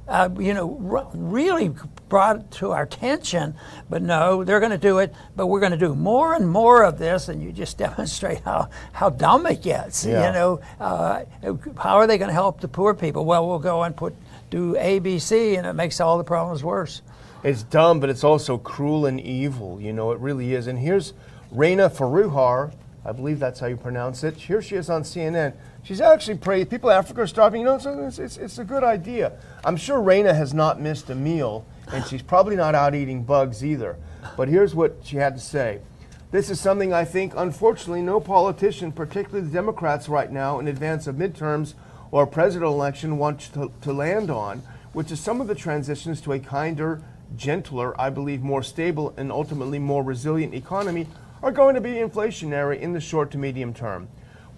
uh, 0.08 0.30
you 0.40 0.54
know, 0.54 1.12
really 1.14 1.74
brought 2.10 2.52
to 2.52 2.72
our 2.72 2.84
attention. 2.84 3.56
But 3.90 4.02
no, 4.02 4.44
they're 4.44 4.60
going 4.60 4.72
to 4.72 4.78
do 4.78 5.00
it. 5.00 5.14
But 5.36 5.48
we're 5.48 5.60
going 5.60 5.72
to 5.72 5.78
do 5.78 5.96
more 5.96 6.34
and 6.34 6.50
more 6.50 6.84
of 6.84 6.98
this, 6.98 7.30
and 7.30 7.42
you 7.42 7.52
just 7.52 7.78
demonstrate 7.88 8.42
how, 8.42 8.70
how 8.94 9.10
dumb 9.10 9.46
it 9.48 9.62
gets. 9.62 10.06
Yeah. 10.06 10.28
You 10.28 10.34
know, 10.34 10.62
uh, 10.80 11.24
how 11.78 11.98
are 11.98 12.08
they 12.08 12.18
going 12.18 12.30
to 12.30 12.34
help 12.34 12.62
the 12.62 12.68
poor 12.68 12.94
people? 12.94 13.26
Well, 13.26 13.48
we'll 13.48 13.60
go 13.60 13.84
and 13.84 13.96
put 13.96 14.16
do 14.50 14.76
ABC, 14.76 15.58
and 15.58 15.68
it 15.68 15.74
makes 15.74 16.00
all 16.00 16.18
the 16.18 16.24
problems 16.24 16.64
worse. 16.64 17.02
It's 17.44 17.64
dumb, 17.64 18.00
but 18.00 18.10
it's 18.10 18.24
also 18.24 18.58
cruel 18.58 19.06
and 19.06 19.20
evil. 19.20 19.80
You 19.80 19.94
know, 19.94 20.12
it 20.12 20.20
really 20.20 20.54
is. 20.54 20.68
And 20.68 20.80
here's 20.80 21.14
Rana 21.52 21.90
Foroohar. 21.90 22.74
I 23.06 23.12
believe 23.14 23.40
that's 23.40 23.60
how 23.60 23.68
you 23.68 23.78
pronounce 23.78 24.24
it. 24.24 24.36
Here 24.36 24.62
she 24.62 24.76
is 24.76 24.90
on 24.90 25.04
CNN. 25.04 25.54
She's 25.84 26.02
actually 26.02 26.38
praised. 26.38 26.70
People 26.70 26.90
in 26.90 26.98
Africa 26.98 27.22
are 27.22 27.28
starving. 27.28 27.62
You 27.62 27.68
know, 27.68 27.76
it's, 27.76 28.20
it's, 28.20 28.36
it's 28.36 28.58
a 28.58 28.66
good 28.66 28.84
idea. 28.84 29.32
I'm 29.64 29.78
sure 29.78 30.02
Rana 30.02 30.34
has 30.34 30.54
not 30.54 30.82
missed 30.82 31.10
a 31.10 31.16
meal, 31.16 31.66
and 31.92 32.06
she's 32.06 32.22
probably 32.22 32.56
not 32.56 32.76
out 32.76 32.96
eating 32.96 33.24
bugs 33.24 33.64
either. 33.64 33.98
But 34.36 34.50
here's 34.50 34.76
what 34.76 34.98
she 35.04 35.18
had 35.18 35.36
to 35.36 35.42
say. 35.42 35.80
This 36.30 36.50
is 36.50 36.60
something 36.60 36.92
I 36.92 37.06
think, 37.06 37.34
unfortunately, 37.38 38.02
no 38.02 38.20
politician, 38.20 38.92
particularly 38.92 39.48
the 39.48 39.54
Democrats 39.54 40.10
right 40.10 40.32
now, 40.32 40.60
in 40.60 40.68
advance 40.68 41.08
of 41.08 41.16
midterms 41.16 41.74
or 42.12 42.24
a 42.24 42.28
presidential 42.28 42.74
election, 42.74 43.18
wants 43.18 43.48
to, 43.50 43.72
to 43.82 43.94
land 43.94 44.30
on, 44.30 44.62
which 44.92 45.12
is 45.12 45.20
some 45.20 45.40
of 45.40 45.48
the 45.48 45.56
transitions 45.56 46.20
to 46.22 46.34
a 46.34 46.40
kinder, 46.40 47.02
gentler, 47.36 48.00
I 48.00 48.10
believe 48.10 48.42
more 48.42 48.64
stable, 48.64 49.14
and 49.16 49.32
ultimately 49.32 49.80
more 49.80 50.04
resilient 50.04 50.54
economy 50.54 51.08
are 51.42 51.52
going 51.52 51.76
to 51.76 51.82
be 51.82 51.92
inflationary 51.92 52.80
in 52.80 52.94
the 52.94 53.00
short 53.00 53.32
to 53.32 53.38
medium 53.38 53.74
term. 53.74 54.10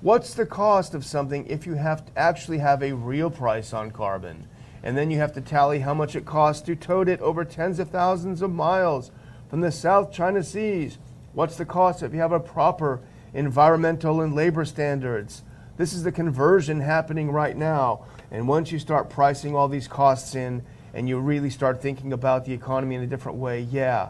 What's 0.01 0.33
the 0.33 0.45
cost 0.45 0.93
of 0.93 1.05
something 1.05 1.45
if 1.47 1.67
you 1.67 1.73
have 1.73 2.05
to 2.05 2.17
actually 2.17 2.59
have 2.59 2.81
a 2.81 2.93
real 2.93 3.29
price 3.29 3.73
on 3.73 3.91
carbon? 3.91 4.47
And 4.83 4.97
then 4.97 5.11
you 5.11 5.17
have 5.17 5.33
to 5.33 5.41
tally 5.41 5.79
how 5.79 5.93
much 5.93 6.15
it 6.15 6.25
costs 6.25 6.61
to 6.63 6.75
tote 6.75 7.09
it 7.09 7.19
over 7.21 7.43
tens 7.43 7.79
of 7.79 7.89
thousands 7.89 8.41
of 8.41 8.51
miles 8.51 9.11
from 9.49 9.61
the 9.61 9.71
South 9.71 10.11
China 10.11 10.43
Seas. 10.43 10.97
What's 11.33 11.57
the 11.57 11.65
cost 11.65 12.03
if 12.03 12.13
you 12.13 12.19
have 12.19 12.31
a 12.31 12.39
proper 12.39 13.01
environmental 13.33 14.21
and 14.21 14.33
labor 14.35 14.65
standards? 14.65 15.43
This 15.77 15.93
is 15.93 16.03
the 16.03 16.11
conversion 16.11 16.81
happening 16.81 17.31
right 17.31 17.55
now. 17.55 18.05
And 18.31 18.47
once 18.47 18.71
you 18.71 18.79
start 18.79 19.09
pricing 19.09 19.55
all 19.55 19.67
these 19.67 19.87
costs 19.87 20.35
in 20.35 20.63
and 20.93 21.07
you 21.07 21.19
really 21.19 21.49
start 21.49 21.81
thinking 21.81 22.13
about 22.13 22.45
the 22.45 22.53
economy 22.53 22.95
in 22.95 23.01
a 23.01 23.07
different 23.07 23.37
way, 23.37 23.61
yeah, 23.61 24.09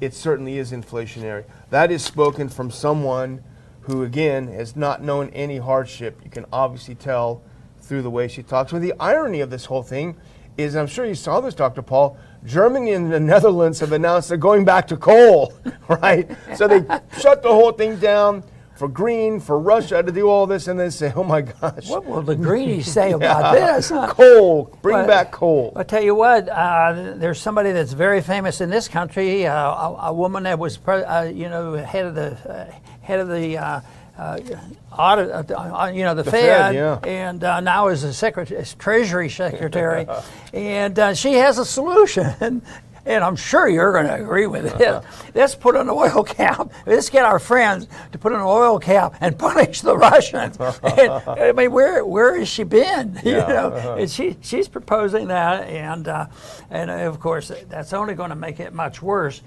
it 0.00 0.14
certainly 0.14 0.58
is 0.58 0.72
inflationary. 0.72 1.44
That 1.70 1.90
is 1.90 2.04
spoken 2.04 2.48
from 2.48 2.70
someone 2.70 3.42
who 3.82 4.02
again 4.02 4.48
has 4.48 4.76
not 4.76 5.02
known 5.02 5.30
any 5.30 5.58
hardship. 5.58 6.20
You 6.22 6.30
can 6.30 6.44
obviously 6.52 6.94
tell 6.94 7.42
through 7.88 8.02
the 8.02 8.10
way 8.10 8.28
she 8.28 8.42
talks. 8.42 8.72
But 8.72 8.82
the 8.82 8.94
irony 9.00 9.40
of 9.40 9.50
this 9.50 9.64
whole 9.64 9.82
thing 9.82 10.14
is, 10.58 10.76
I'm 10.76 10.86
sure 10.86 11.06
you 11.06 11.14
saw 11.14 11.40
this, 11.40 11.54
Dr. 11.54 11.82
Paul. 11.82 12.18
Germany 12.44 12.92
and 12.92 13.10
the 13.10 13.18
Netherlands 13.18 13.80
have 13.80 13.92
announced 13.92 14.28
they're 14.28 14.38
going 14.38 14.64
back 14.64 14.86
to 14.88 14.96
coal, 14.96 15.54
right? 15.88 16.30
So 16.56 16.68
they 16.68 16.80
shut 17.18 17.42
the 17.42 17.48
whole 17.48 17.72
thing 17.72 17.96
down 17.96 18.44
for 18.76 18.86
green, 18.86 19.40
for 19.40 19.58
Russia 19.58 20.04
to 20.04 20.12
do 20.12 20.28
all 20.28 20.46
this, 20.46 20.68
and 20.68 20.78
then 20.78 20.90
say, 20.90 21.12
oh 21.16 21.24
my 21.24 21.40
gosh. 21.40 21.88
What 21.88 22.04
will 22.04 22.22
the 22.22 22.36
greenies 22.36 22.86
say 22.92 23.10
about 23.12 23.54
this? 23.54 23.90
Huh? 23.90 24.06
Coal, 24.14 24.76
bring 24.82 25.04
back 25.04 25.32
coal. 25.32 25.72
I'll 25.74 25.84
tell 25.84 26.02
you 26.02 26.14
what, 26.14 26.48
uh, 26.48 27.14
there's 27.16 27.40
somebody 27.40 27.72
that's 27.72 27.92
very 27.92 28.20
famous 28.20 28.60
in 28.60 28.70
this 28.70 28.86
country, 28.86 29.46
uh, 29.46 29.54
a, 29.54 29.96
a, 30.08 30.12
woman 30.12 30.44
that 30.44 30.60
was, 30.60 30.78
uh, 30.86 31.30
you 31.34 31.48
know, 31.48 31.72
head 31.72 32.06
of 32.06 32.14
the, 32.14 32.36
uh, 32.48 32.72
head 33.00 33.18
of 33.18 33.26
the, 33.26 33.82
uh, 34.18 34.40
uh, 34.52 34.94
audit, 34.94 35.50
uh, 35.50 35.90
you 35.94 36.02
know, 36.02 36.14
the, 36.14 36.24
the 36.24 36.30
Fed, 36.30 36.42
Fed 36.42 36.74
yeah. 36.74 36.98
and 37.04 37.44
uh, 37.44 37.60
now 37.60 37.88
is 37.88 38.02
the 38.02 38.12
secretary, 38.12 38.64
Treasury 38.78 39.30
Secretary, 39.30 40.06
and 40.52 40.98
uh, 40.98 41.14
she 41.14 41.34
has 41.34 41.58
a 41.58 41.64
solution. 41.64 42.62
and 43.06 43.24
I'm 43.24 43.36
sure 43.36 43.68
you're 43.68 43.92
going 43.92 44.06
to 44.06 44.16
agree 44.16 44.46
with 44.46 44.80
it. 44.80 45.04
Let's 45.34 45.54
put 45.54 45.76
an 45.76 45.88
oil 45.88 46.22
cap. 46.22 46.70
Let's 46.84 47.08
get 47.08 47.24
our 47.24 47.38
friends 47.38 47.86
to 48.12 48.18
put 48.18 48.32
an 48.32 48.40
oil 48.40 48.78
cap 48.78 49.14
and 49.20 49.38
punish 49.38 49.80
the 49.80 49.96
Russians. 49.96 50.58
and, 50.58 51.10
I 51.10 51.52
mean, 51.52 51.72
where 51.72 52.04
where 52.04 52.38
has 52.38 52.48
she 52.48 52.64
been? 52.64 53.18
Yeah. 53.24 53.32
You 53.32 53.54
know, 53.54 53.68
uh-huh. 53.68 53.94
and 54.00 54.10
she 54.10 54.36
she's 54.42 54.68
proposing 54.68 55.28
that, 55.28 55.68
and 55.68 56.06
uh, 56.06 56.26
and 56.70 56.90
of 56.90 57.18
course 57.20 57.50
that's 57.68 57.92
only 57.92 58.14
going 58.14 58.30
to 58.30 58.36
make 58.36 58.60
it 58.60 58.74
much 58.74 59.00
worse. 59.00 59.42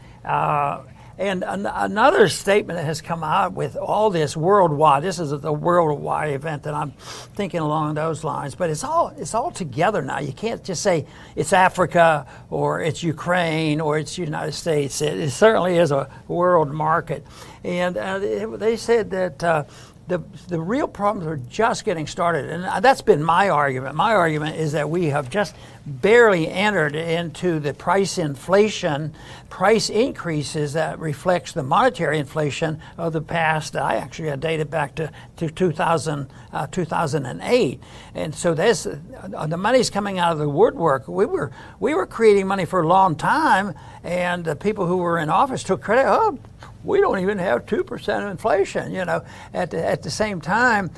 Uh, 1.22 1.32
and 1.32 1.44
an- 1.44 1.66
another 1.66 2.28
statement 2.28 2.78
that 2.78 2.86
has 2.86 3.02
come 3.02 3.24
out 3.24 3.54
with 3.54 3.76
all 3.76 4.10
this 4.10 4.36
worldwide. 4.36 5.04
This 5.04 5.20
is 5.20 5.32
a 5.32 5.52
worldwide 5.52 6.34
event 6.34 6.64
that 6.64 6.74
I'm 6.74 6.92
thinking 7.36 7.60
along 7.60 7.96
those 7.96 8.24
lines. 8.24 8.56
But 8.56 8.70
it's 8.70 8.84
all 8.84 9.14
it's 9.18 9.34
all 9.34 9.52
together 9.52 10.02
now. 10.02 10.20
You 10.20 10.34
can't 10.34 10.64
just 10.64 10.82
say 10.82 11.06
it's 11.36 11.54
Africa 11.54 12.26
or 12.50 12.82
it's 12.82 13.04
Ukraine 13.04 13.82
or 13.82 13.98
it's 13.98 14.18
United 14.18 14.54
States. 14.54 15.02
It, 15.02 15.18
it 15.20 15.32
certainly 15.32 15.78
is 15.78 15.92
a 15.92 16.10
world 16.28 16.72
market. 16.72 17.26
And 17.64 17.98
uh, 17.98 18.20
they 18.58 18.78
said 18.78 19.12
that. 19.12 19.44
Uh, 19.44 19.64
the, 20.08 20.22
the 20.50 20.60
real 20.60 20.90
problems 20.90 21.26
are 21.26 21.38
just 21.50 21.86
getting 21.86 22.06
started. 22.06 22.50
And 22.50 22.84
that's 22.84 23.02
been 23.02 23.24
my 23.24 23.48
argument. 23.48 23.96
My 23.96 24.14
argument 24.14 24.58
is 24.58 24.74
that 24.74 24.90
we 24.90 25.06
have 25.06 25.30
just 25.30 25.56
barely 25.86 26.48
entered 26.48 26.96
into 26.96 27.60
the 27.60 27.74
price 27.74 28.18
inflation, 28.18 29.14
price 29.50 29.90
increases 29.90 30.74
that 30.74 31.00
reflects 31.00 31.52
the 31.52 31.64
monetary 31.64 32.20
inflation 32.20 32.80
of 32.98 33.14
the 33.14 33.22
past. 33.22 33.76
I 33.76 33.96
actually 33.96 34.30
had 34.30 34.40
dated 34.40 34.70
back 34.70 34.96
to, 34.96 35.12
to 35.38 35.50
2000, 35.50 36.30
uh, 36.54 36.68
2008. 36.68 37.80
And 38.14 38.36
so 38.36 38.54
this, 38.54 38.86
uh, 38.86 39.48
the 39.48 39.58
money's 39.58 39.90
coming 39.90 40.20
out 40.20 40.32
of 40.32 40.38
the 40.38 40.50
woodwork. 40.50 41.08
We 41.08 41.26
were, 41.26 41.52
we 41.80 41.94
were 41.94 42.06
creating 42.06 42.48
money 42.48 42.66
for 42.66 42.82
a 42.82 42.88
long 42.88 43.16
time, 43.16 43.74
and 44.04 44.46
the 44.46 44.56
people 44.56 44.86
who 44.86 44.98
were 44.98 45.18
in 45.18 45.30
office 45.30 45.64
took 45.64 45.82
credit. 45.82 46.06
Oh, 46.08 46.38
we 46.84 47.00
don't 47.00 47.20
even 47.20 47.38
have 47.38 47.66
2% 47.66 48.32
inflation, 48.32 48.92
you 48.92 49.06
know. 49.06 49.24
At 49.54 49.72
the, 49.72 49.86
at 49.86 50.02
the 50.02 50.10
same 50.10 50.42
time, 50.42 50.90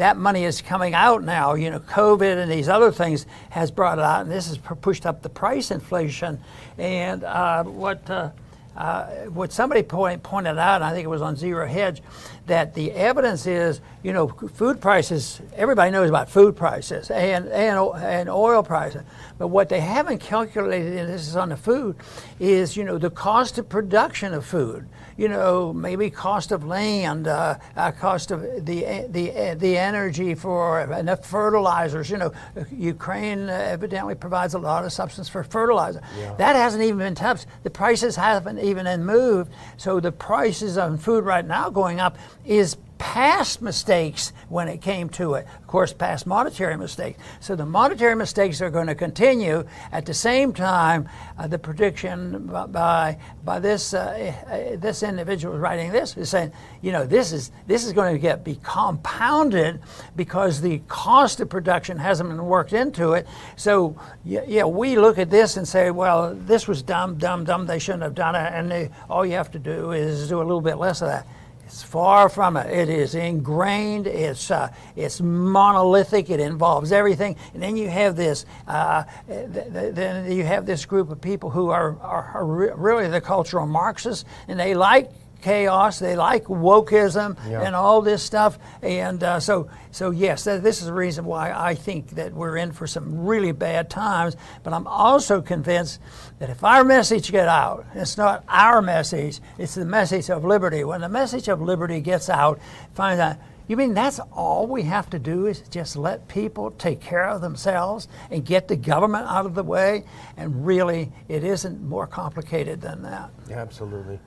that 0.00 0.16
money 0.16 0.44
is 0.44 0.62
coming 0.62 0.94
out 0.94 1.22
now. 1.22 1.54
You 1.54 1.70
know, 1.70 1.80
COVID 1.80 2.42
and 2.42 2.50
these 2.50 2.68
other 2.68 2.90
things 2.90 3.26
has 3.50 3.70
brought 3.70 3.98
it 3.98 4.04
out, 4.04 4.22
and 4.22 4.30
this 4.30 4.48
has 4.48 4.58
pushed 4.58 5.06
up 5.06 5.22
the 5.22 5.28
price 5.28 5.70
inflation. 5.70 6.40
And 6.78 7.22
uh, 7.22 7.64
what 7.64 8.08
uh, 8.08 8.30
uh, 8.76 9.06
what 9.26 9.52
somebody 9.52 9.82
point, 9.82 10.22
pointed 10.22 10.56
out, 10.56 10.80
I 10.80 10.92
think 10.92 11.04
it 11.04 11.08
was 11.08 11.20
on 11.20 11.36
Zero 11.36 11.66
Hedge, 11.66 12.02
that 12.46 12.74
the 12.74 12.92
evidence 12.92 13.46
is, 13.46 13.80
you 14.02 14.12
know, 14.12 14.28
food 14.28 14.80
prices. 14.80 15.40
Everybody 15.54 15.90
knows 15.90 16.08
about 16.08 16.30
food 16.30 16.56
prices 16.56 17.10
and 17.10 17.46
and 17.48 17.78
and 17.96 18.30
oil 18.30 18.62
prices, 18.62 19.02
but 19.38 19.48
what 19.48 19.68
they 19.68 19.80
haven't 19.80 20.20
calculated, 20.20 20.96
and 20.96 21.12
this 21.12 21.28
is 21.28 21.36
on 21.36 21.50
the 21.50 21.56
food, 21.56 21.96
is 22.38 22.76
you 22.76 22.84
know 22.84 22.96
the 22.96 23.10
cost 23.10 23.58
of 23.58 23.68
production 23.68 24.32
of 24.32 24.46
food 24.46 24.86
you 25.20 25.28
know, 25.28 25.70
maybe 25.74 26.08
cost 26.08 26.50
of 26.50 26.64
land, 26.64 27.28
uh, 27.28 27.58
uh, 27.76 27.92
cost 27.92 28.30
of 28.30 28.40
the 28.64 29.06
the 29.10 29.54
the 29.54 29.76
energy 29.76 30.34
for 30.34 30.80
enough 30.80 31.26
fertilizers. 31.26 32.08
You 32.08 32.16
know, 32.16 32.32
Ukraine 32.72 33.50
evidently 33.50 34.14
provides 34.14 34.54
a 34.54 34.58
lot 34.58 34.86
of 34.86 34.94
substance 34.94 35.28
for 35.28 35.44
fertilizer. 35.44 36.00
Yeah. 36.18 36.34
That 36.36 36.56
hasn't 36.56 36.82
even 36.82 36.96
been 36.96 37.14
touched. 37.14 37.44
The 37.64 37.70
prices 37.70 38.16
haven't 38.16 38.60
even 38.60 38.86
moved. 39.04 39.52
So 39.76 40.00
the 40.00 40.10
prices 40.10 40.78
on 40.78 40.96
food 40.96 41.26
right 41.26 41.44
now 41.46 41.68
going 41.68 42.00
up 42.00 42.16
is 42.46 42.78
past 43.00 43.62
mistakes 43.62 44.34
when 44.50 44.68
it 44.68 44.82
came 44.82 45.08
to 45.08 45.32
it. 45.32 45.46
Of 45.58 45.66
course, 45.66 45.90
past 45.92 46.26
monetary 46.26 46.76
mistakes. 46.76 47.18
So 47.40 47.56
the 47.56 47.64
monetary 47.64 48.14
mistakes 48.14 48.60
are 48.60 48.68
going 48.68 48.88
to 48.88 48.94
continue. 48.94 49.64
At 49.90 50.04
the 50.04 50.12
same 50.12 50.52
time, 50.52 51.08
uh, 51.38 51.46
the 51.46 51.58
prediction 51.58 52.46
by 52.46 53.16
by 53.42 53.58
this 53.58 53.94
uh, 53.94 54.34
uh, 54.46 54.76
this 54.76 55.02
individual 55.02 55.58
writing 55.58 55.90
this 55.90 56.14
is 56.18 56.28
saying, 56.28 56.52
you 56.82 56.92
know, 56.92 57.06
this 57.06 57.32
is 57.32 57.50
this 57.66 57.86
is 57.86 57.94
going 57.94 58.12
to 58.14 58.20
get 58.20 58.44
be 58.44 58.60
compounded 58.62 59.80
because 60.14 60.60
the 60.60 60.80
cost 60.86 61.40
of 61.40 61.48
production 61.48 61.96
hasn't 61.96 62.28
been 62.28 62.44
worked 62.44 62.74
into 62.74 63.14
it. 63.14 63.26
So 63.56 63.96
yeah, 64.26 64.42
yeah 64.46 64.64
we 64.64 64.96
look 64.98 65.18
at 65.18 65.30
this 65.30 65.56
and 65.56 65.66
say, 65.66 65.90
well, 65.90 66.34
this 66.34 66.68
was 66.68 66.82
dumb, 66.82 67.16
dumb, 67.16 67.44
dumb. 67.44 67.64
They 67.66 67.78
shouldn't 67.78 68.02
have 68.02 68.14
done 68.14 68.34
it, 68.34 68.52
and 68.52 68.70
they, 68.70 68.90
all 69.08 69.24
you 69.24 69.32
have 69.32 69.50
to 69.52 69.58
do 69.58 69.92
is 69.92 70.28
do 70.28 70.36
a 70.36 70.44
little 70.44 70.60
bit 70.60 70.76
less 70.76 71.00
of 71.00 71.08
that. 71.08 71.26
It's 71.70 71.84
far 71.84 72.28
from 72.28 72.56
it. 72.56 72.66
It 72.68 72.88
is 72.88 73.14
ingrained. 73.14 74.08
It's 74.08 74.50
uh, 74.50 74.72
it's 74.96 75.20
monolithic. 75.20 76.28
It 76.28 76.40
involves 76.40 76.90
everything. 76.90 77.36
And 77.54 77.62
then 77.62 77.76
you 77.76 77.88
have 77.88 78.16
this. 78.16 78.44
Uh, 78.66 79.04
th- 79.28 79.52
th- 79.52 79.94
then 79.94 80.32
you 80.32 80.42
have 80.42 80.66
this 80.66 80.84
group 80.84 81.10
of 81.10 81.20
people 81.20 81.48
who 81.48 81.70
are, 81.70 81.96
are, 82.00 82.32
are 82.34 82.44
re- 82.44 82.72
really 82.74 83.06
the 83.06 83.20
cultural 83.20 83.68
Marxists, 83.68 84.24
and 84.48 84.58
they 84.58 84.74
like 84.74 85.12
chaos. 85.40 85.98
They 85.98 86.16
like 86.16 86.44
wokeism 86.44 87.36
yeah. 87.48 87.62
and 87.62 87.74
all 87.74 88.02
this 88.02 88.22
stuff. 88.22 88.58
And 88.82 89.22
uh, 89.22 89.40
so, 89.40 89.70
so 89.90 90.10
yes, 90.10 90.44
this 90.44 90.80
is 90.80 90.86
the 90.86 90.92
reason 90.92 91.24
why 91.24 91.52
I 91.52 91.74
think 91.74 92.10
that 92.10 92.32
we're 92.32 92.56
in 92.56 92.72
for 92.72 92.86
some 92.86 93.24
really 93.24 93.52
bad 93.52 93.90
times. 93.90 94.36
But 94.62 94.72
I'm 94.72 94.86
also 94.86 95.40
convinced 95.42 96.00
that 96.38 96.50
if 96.50 96.64
our 96.64 96.84
message 96.84 97.30
get 97.30 97.48
out, 97.48 97.86
it's 97.94 98.16
not 98.16 98.44
our 98.48 98.82
message; 98.82 99.40
it's 99.58 99.74
the 99.74 99.84
message 99.84 100.30
of 100.30 100.44
liberty. 100.44 100.84
When 100.84 101.00
the 101.00 101.08
message 101.08 101.48
of 101.48 101.60
liberty 101.60 102.00
gets 102.00 102.28
out, 102.28 102.60
find 102.94 103.20
out. 103.20 103.36
You 103.70 103.76
mean 103.76 103.94
that's 103.94 104.18
all 104.32 104.66
we 104.66 104.82
have 104.82 105.08
to 105.10 105.20
do 105.20 105.46
is 105.46 105.60
just 105.70 105.94
let 105.94 106.26
people 106.26 106.72
take 106.72 107.00
care 107.00 107.28
of 107.28 107.40
themselves 107.40 108.08
and 108.28 108.44
get 108.44 108.66
the 108.66 108.74
government 108.74 109.28
out 109.28 109.46
of 109.46 109.54
the 109.54 109.62
way? 109.62 110.02
And 110.36 110.66
really, 110.66 111.12
it 111.28 111.44
isn't 111.44 111.80
more 111.80 112.08
complicated 112.08 112.80
than 112.80 113.02
that. 113.02 113.30
Absolutely. 113.48 114.18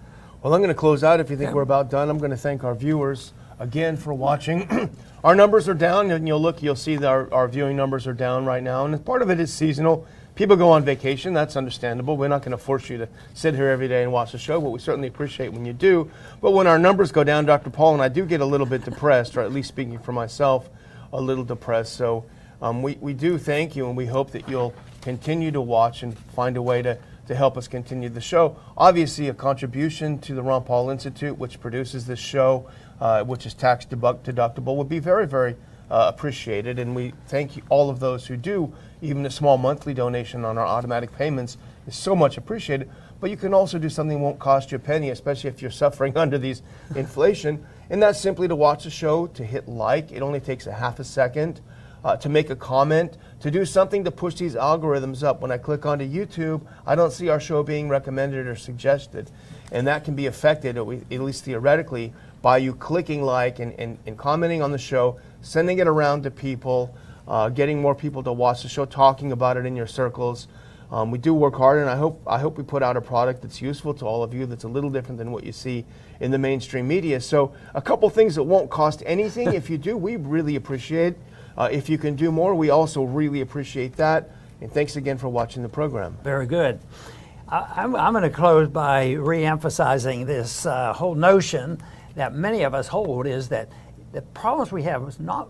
Well, 0.43 0.53
I'm 0.53 0.59
going 0.59 0.67
to 0.67 0.75
close 0.75 1.05
out. 1.05 1.21
If 1.21 1.29
you 1.29 1.37
think 1.37 1.51
yeah. 1.51 1.53
we're 1.53 1.61
about 1.61 1.89
done, 1.89 2.09
I'm 2.09 2.17
going 2.17 2.31
to 2.31 2.35
thank 2.35 2.65
our 2.65 2.75
viewers 2.75 3.31
again 3.59 3.95
for 3.95 4.13
watching. 4.13 4.91
our 5.23 5.35
numbers 5.35 5.69
are 5.69 5.73
down, 5.73 6.11
and 6.11 6.27
you'll 6.27 6.41
look, 6.41 6.61
you'll 6.61 6.75
see 6.75 6.97
that 6.97 7.07
our, 7.07 7.33
our 7.33 7.47
viewing 7.47 7.77
numbers 7.77 8.07
are 8.07 8.13
down 8.13 8.43
right 8.45 8.61
now, 8.61 8.83
and 8.83 9.05
part 9.05 9.21
of 9.21 9.29
it 9.29 9.39
is 9.39 9.53
seasonal. 9.53 10.05
People 10.35 10.57
go 10.57 10.69
on 10.69 10.83
vacation, 10.83 11.33
that's 11.33 11.55
understandable. 11.55 12.17
We're 12.17 12.27
not 12.27 12.41
going 12.41 12.51
to 12.51 12.57
force 12.57 12.89
you 12.89 12.97
to 12.97 13.07
sit 13.33 13.55
here 13.55 13.69
every 13.69 13.87
day 13.87 14.03
and 14.03 14.11
watch 14.11 14.33
the 14.33 14.37
show, 14.37 14.59
but 14.59 14.71
we 14.71 14.79
certainly 14.79 15.07
appreciate 15.07 15.53
when 15.53 15.63
you 15.63 15.71
do. 15.71 16.11
But 16.41 16.51
when 16.51 16.67
our 16.67 16.77
numbers 16.77 17.13
go 17.13 17.23
down, 17.23 17.45
Dr. 17.45 17.69
Paul 17.69 17.93
and 17.93 18.03
I 18.03 18.09
do 18.09 18.25
get 18.25 18.41
a 18.41 18.45
little 18.45 18.67
bit 18.67 18.83
depressed, 18.83 19.37
or 19.37 19.43
at 19.43 19.53
least 19.53 19.69
speaking 19.69 19.97
for 19.97 20.11
myself, 20.11 20.69
a 21.13 21.21
little 21.21 21.45
depressed. 21.45 21.93
So 21.93 22.25
um, 22.61 22.83
we, 22.83 22.97
we 22.99 23.13
do 23.13 23.37
thank 23.37 23.77
you, 23.77 23.87
and 23.87 23.95
we 23.95 24.07
hope 24.07 24.31
that 24.31 24.49
you'll 24.49 24.73
continue 25.03 25.51
to 25.51 25.61
watch 25.61 26.03
and 26.03 26.19
find 26.35 26.57
a 26.57 26.61
way 26.61 26.81
to 26.81 26.97
to 27.27 27.35
help 27.35 27.57
us 27.57 27.67
continue 27.67 28.09
the 28.09 28.21
show. 28.21 28.55
Obviously, 28.77 29.29
a 29.29 29.33
contribution 29.33 30.19
to 30.19 30.33
the 30.33 30.43
Ron 30.43 30.63
Paul 30.63 30.89
Institute, 30.89 31.37
which 31.37 31.59
produces 31.59 32.05
this 32.05 32.19
show, 32.19 32.69
uh, 32.99 33.23
which 33.23 33.45
is 33.45 33.53
tax 33.53 33.85
deductible, 33.85 34.75
would 34.75 34.89
be 34.89 34.99
very, 34.99 35.25
very 35.25 35.55
uh, 35.89 36.11
appreciated. 36.13 36.79
And 36.79 36.95
we 36.95 37.13
thank 37.27 37.55
you, 37.55 37.63
all 37.69 37.89
of 37.89 37.99
those 37.99 38.25
who 38.27 38.37
do. 38.37 38.73
Even 39.01 39.25
a 39.25 39.29
small 39.29 39.57
monthly 39.57 39.93
donation 39.93 40.45
on 40.45 40.57
our 40.57 40.65
automatic 40.65 41.15
payments 41.15 41.57
is 41.87 41.95
so 41.95 42.15
much 42.15 42.37
appreciated. 42.37 42.89
But 43.19 43.29
you 43.29 43.37
can 43.37 43.53
also 43.53 43.79
do 43.79 43.89
something 43.89 44.17
that 44.17 44.23
won't 44.23 44.39
cost 44.39 44.71
you 44.71 44.77
a 44.77 44.79
penny, 44.79 45.09
especially 45.09 45.49
if 45.49 45.61
you're 45.61 45.71
suffering 45.83 46.17
under 46.17 46.37
these 46.37 46.61
inflation. 46.95 47.65
And 47.89 48.01
that's 48.01 48.19
simply 48.19 48.47
to 48.47 48.55
watch 48.55 48.83
the 48.85 48.89
show, 48.89 49.27
to 49.27 49.45
hit 49.45 49.67
like. 49.67 50.11
It 50.11 50.21
only 50.21 50.39
takes 50.39 50.67
a 50.67 50.73
half 50.73 50.99
a 50.99 51.03
second 51.03 51.61
uh, 52.03 52.17
to 52.17 52.29
make 52.29 52.49
a 52.49 52.55
comment, 52.55 53.17
to 53.39 53.49
do 53.49 53.65
something 53.65 54.03
to 54.03 54.11
push 54.11 54.35
these 54.35 54.55
algorithms 54.55 55.23
up. 55.23 55.41
When 55.41 55.51
I 55.51 55.57
click 55.57 55.85
onto 55.85 56.07
YouTube, 56.07 56.61
I 56.85 56.95
don't 56.95 57.11
see 57.11 57.29
our 57.29 57.39
show 57.39 57.63
being 57.63 57.89
recommended 57.89 58.47
or 58.47 58.55
suggested. 58.55 59.31
And 59.71 59.87
that 59.87 60.03
can 60.03 60.15
be 60.15 60.25
affected, 60.27 60.77
at 60.77 60.85
least 60.85 61.45
theoretically, 61.45 62.13
by 62.41 62.57
you 62.57 62.73
clicking 62.73 63.23
like 63.23 63.59
and, 63.59 63.73
and, 63.79 63.97
and 64.05 64.17
commenting 64.17 64.61
on 64.61 64.71
the 64.71 64.77
show, 64.77 65.19
sending 65.41 65.79
it 65.79 65.87
around 65.87 66.23
to 66.23 66.31
people, 66.31 66.93
uh, 67.27 67.49
getting 67.49 67.81
more 67.81 67.95
people 67.95 68.21
to 68.23 68.33
watch 68.33 68.63
the 68.63 68.69
show, 68.69 68.85
talking 68.85 69.31
about 69.31 69.57
it 69.57 69.65
in 69.65 69.75
your 69.75 69.87
circles. 69.87 70.47
Um, 70.91 71.09
we 71.09 71.17
do 71.17 71.33
work 71.33 71.55
hard, 71.55 71.79
and 71.79 71.89
I 71.89 71.95
hope 71.95 72.21
I 72.27 72.37
hope 72.37 72.55
we 72.55 72.63
put 72.63 72.83
out 72.83 72.97
a 72.97 73.01
product 73.01 73.41
that's 73.41 73.59
useful 73.59 73.95
to 73.95 74.05
all 74.05 74.21
of 74.21 74.31
you. 74.31 74.45
That's 74.45 74.63
a 74.63 74.67
little 74.67 74.91
different 74.91 75.17
than 75.17 75.31
what 75.31 75.43
you 75.43 75.51
see 75.51 75.85
in 76.19 76.29
the 76.29 76.37
mainstream 76.37 76.87
media. 76.87 77.19
So, 77.19 77.51
a 77.73 77.81
couple 77.81 78.07
things 78.11 78.35
that 78.35 78.43
won't 78.43 78.69
cost 78.69 79.01
anything. 79.05 79.53
if 79.53 79.71
you 79.71 79.79
do, 79.79 79.97
we 79.97 80.17
really 80.17 80.55
appreciate. 80.55 81.15
Uh, 81.57 81.69
if 81.71 81.89
you 81.89 81.97
can 81.97 82.15
do 82.15 82.31
more, 82.31 82.55
we 82.55 82.69
also 82.69 83.03
really 83.03 83.41
appreciate 83.41 83.95
that. 83.97 84.31
And 84.61 84.71
thanks 84.71 84.95
again 84.95 85.17
for 85.17 85.29
watching 85.29 85.61
the 85.61 85.69
program. 85.69 86.17
Very 86.23 86.45
good. 86.45 86.79
I, 87.49 87.83
am 87.83 87.91
going 87.91 88.23
to 88.23 88.29
close 88.29 88.69
by 88.69 89.11
re-emphasizing 89.11 90.25
this 90.25 90.65
uh, 90.65 90.93
whole 90.93 91.13
notion 91.13 91.79
that 92.15 92.33
many 92.33 92.63
of 92.63 92.73
us 92.73 92.87
hold 92.87 93.27
is 93.27 93.49
that 93.49 93.69
the 94.11 94.21
problems 94.21 94.71
we 94.71 94.83
have 94.83 95.07
is 95.07 95.19
not 95.19 95.49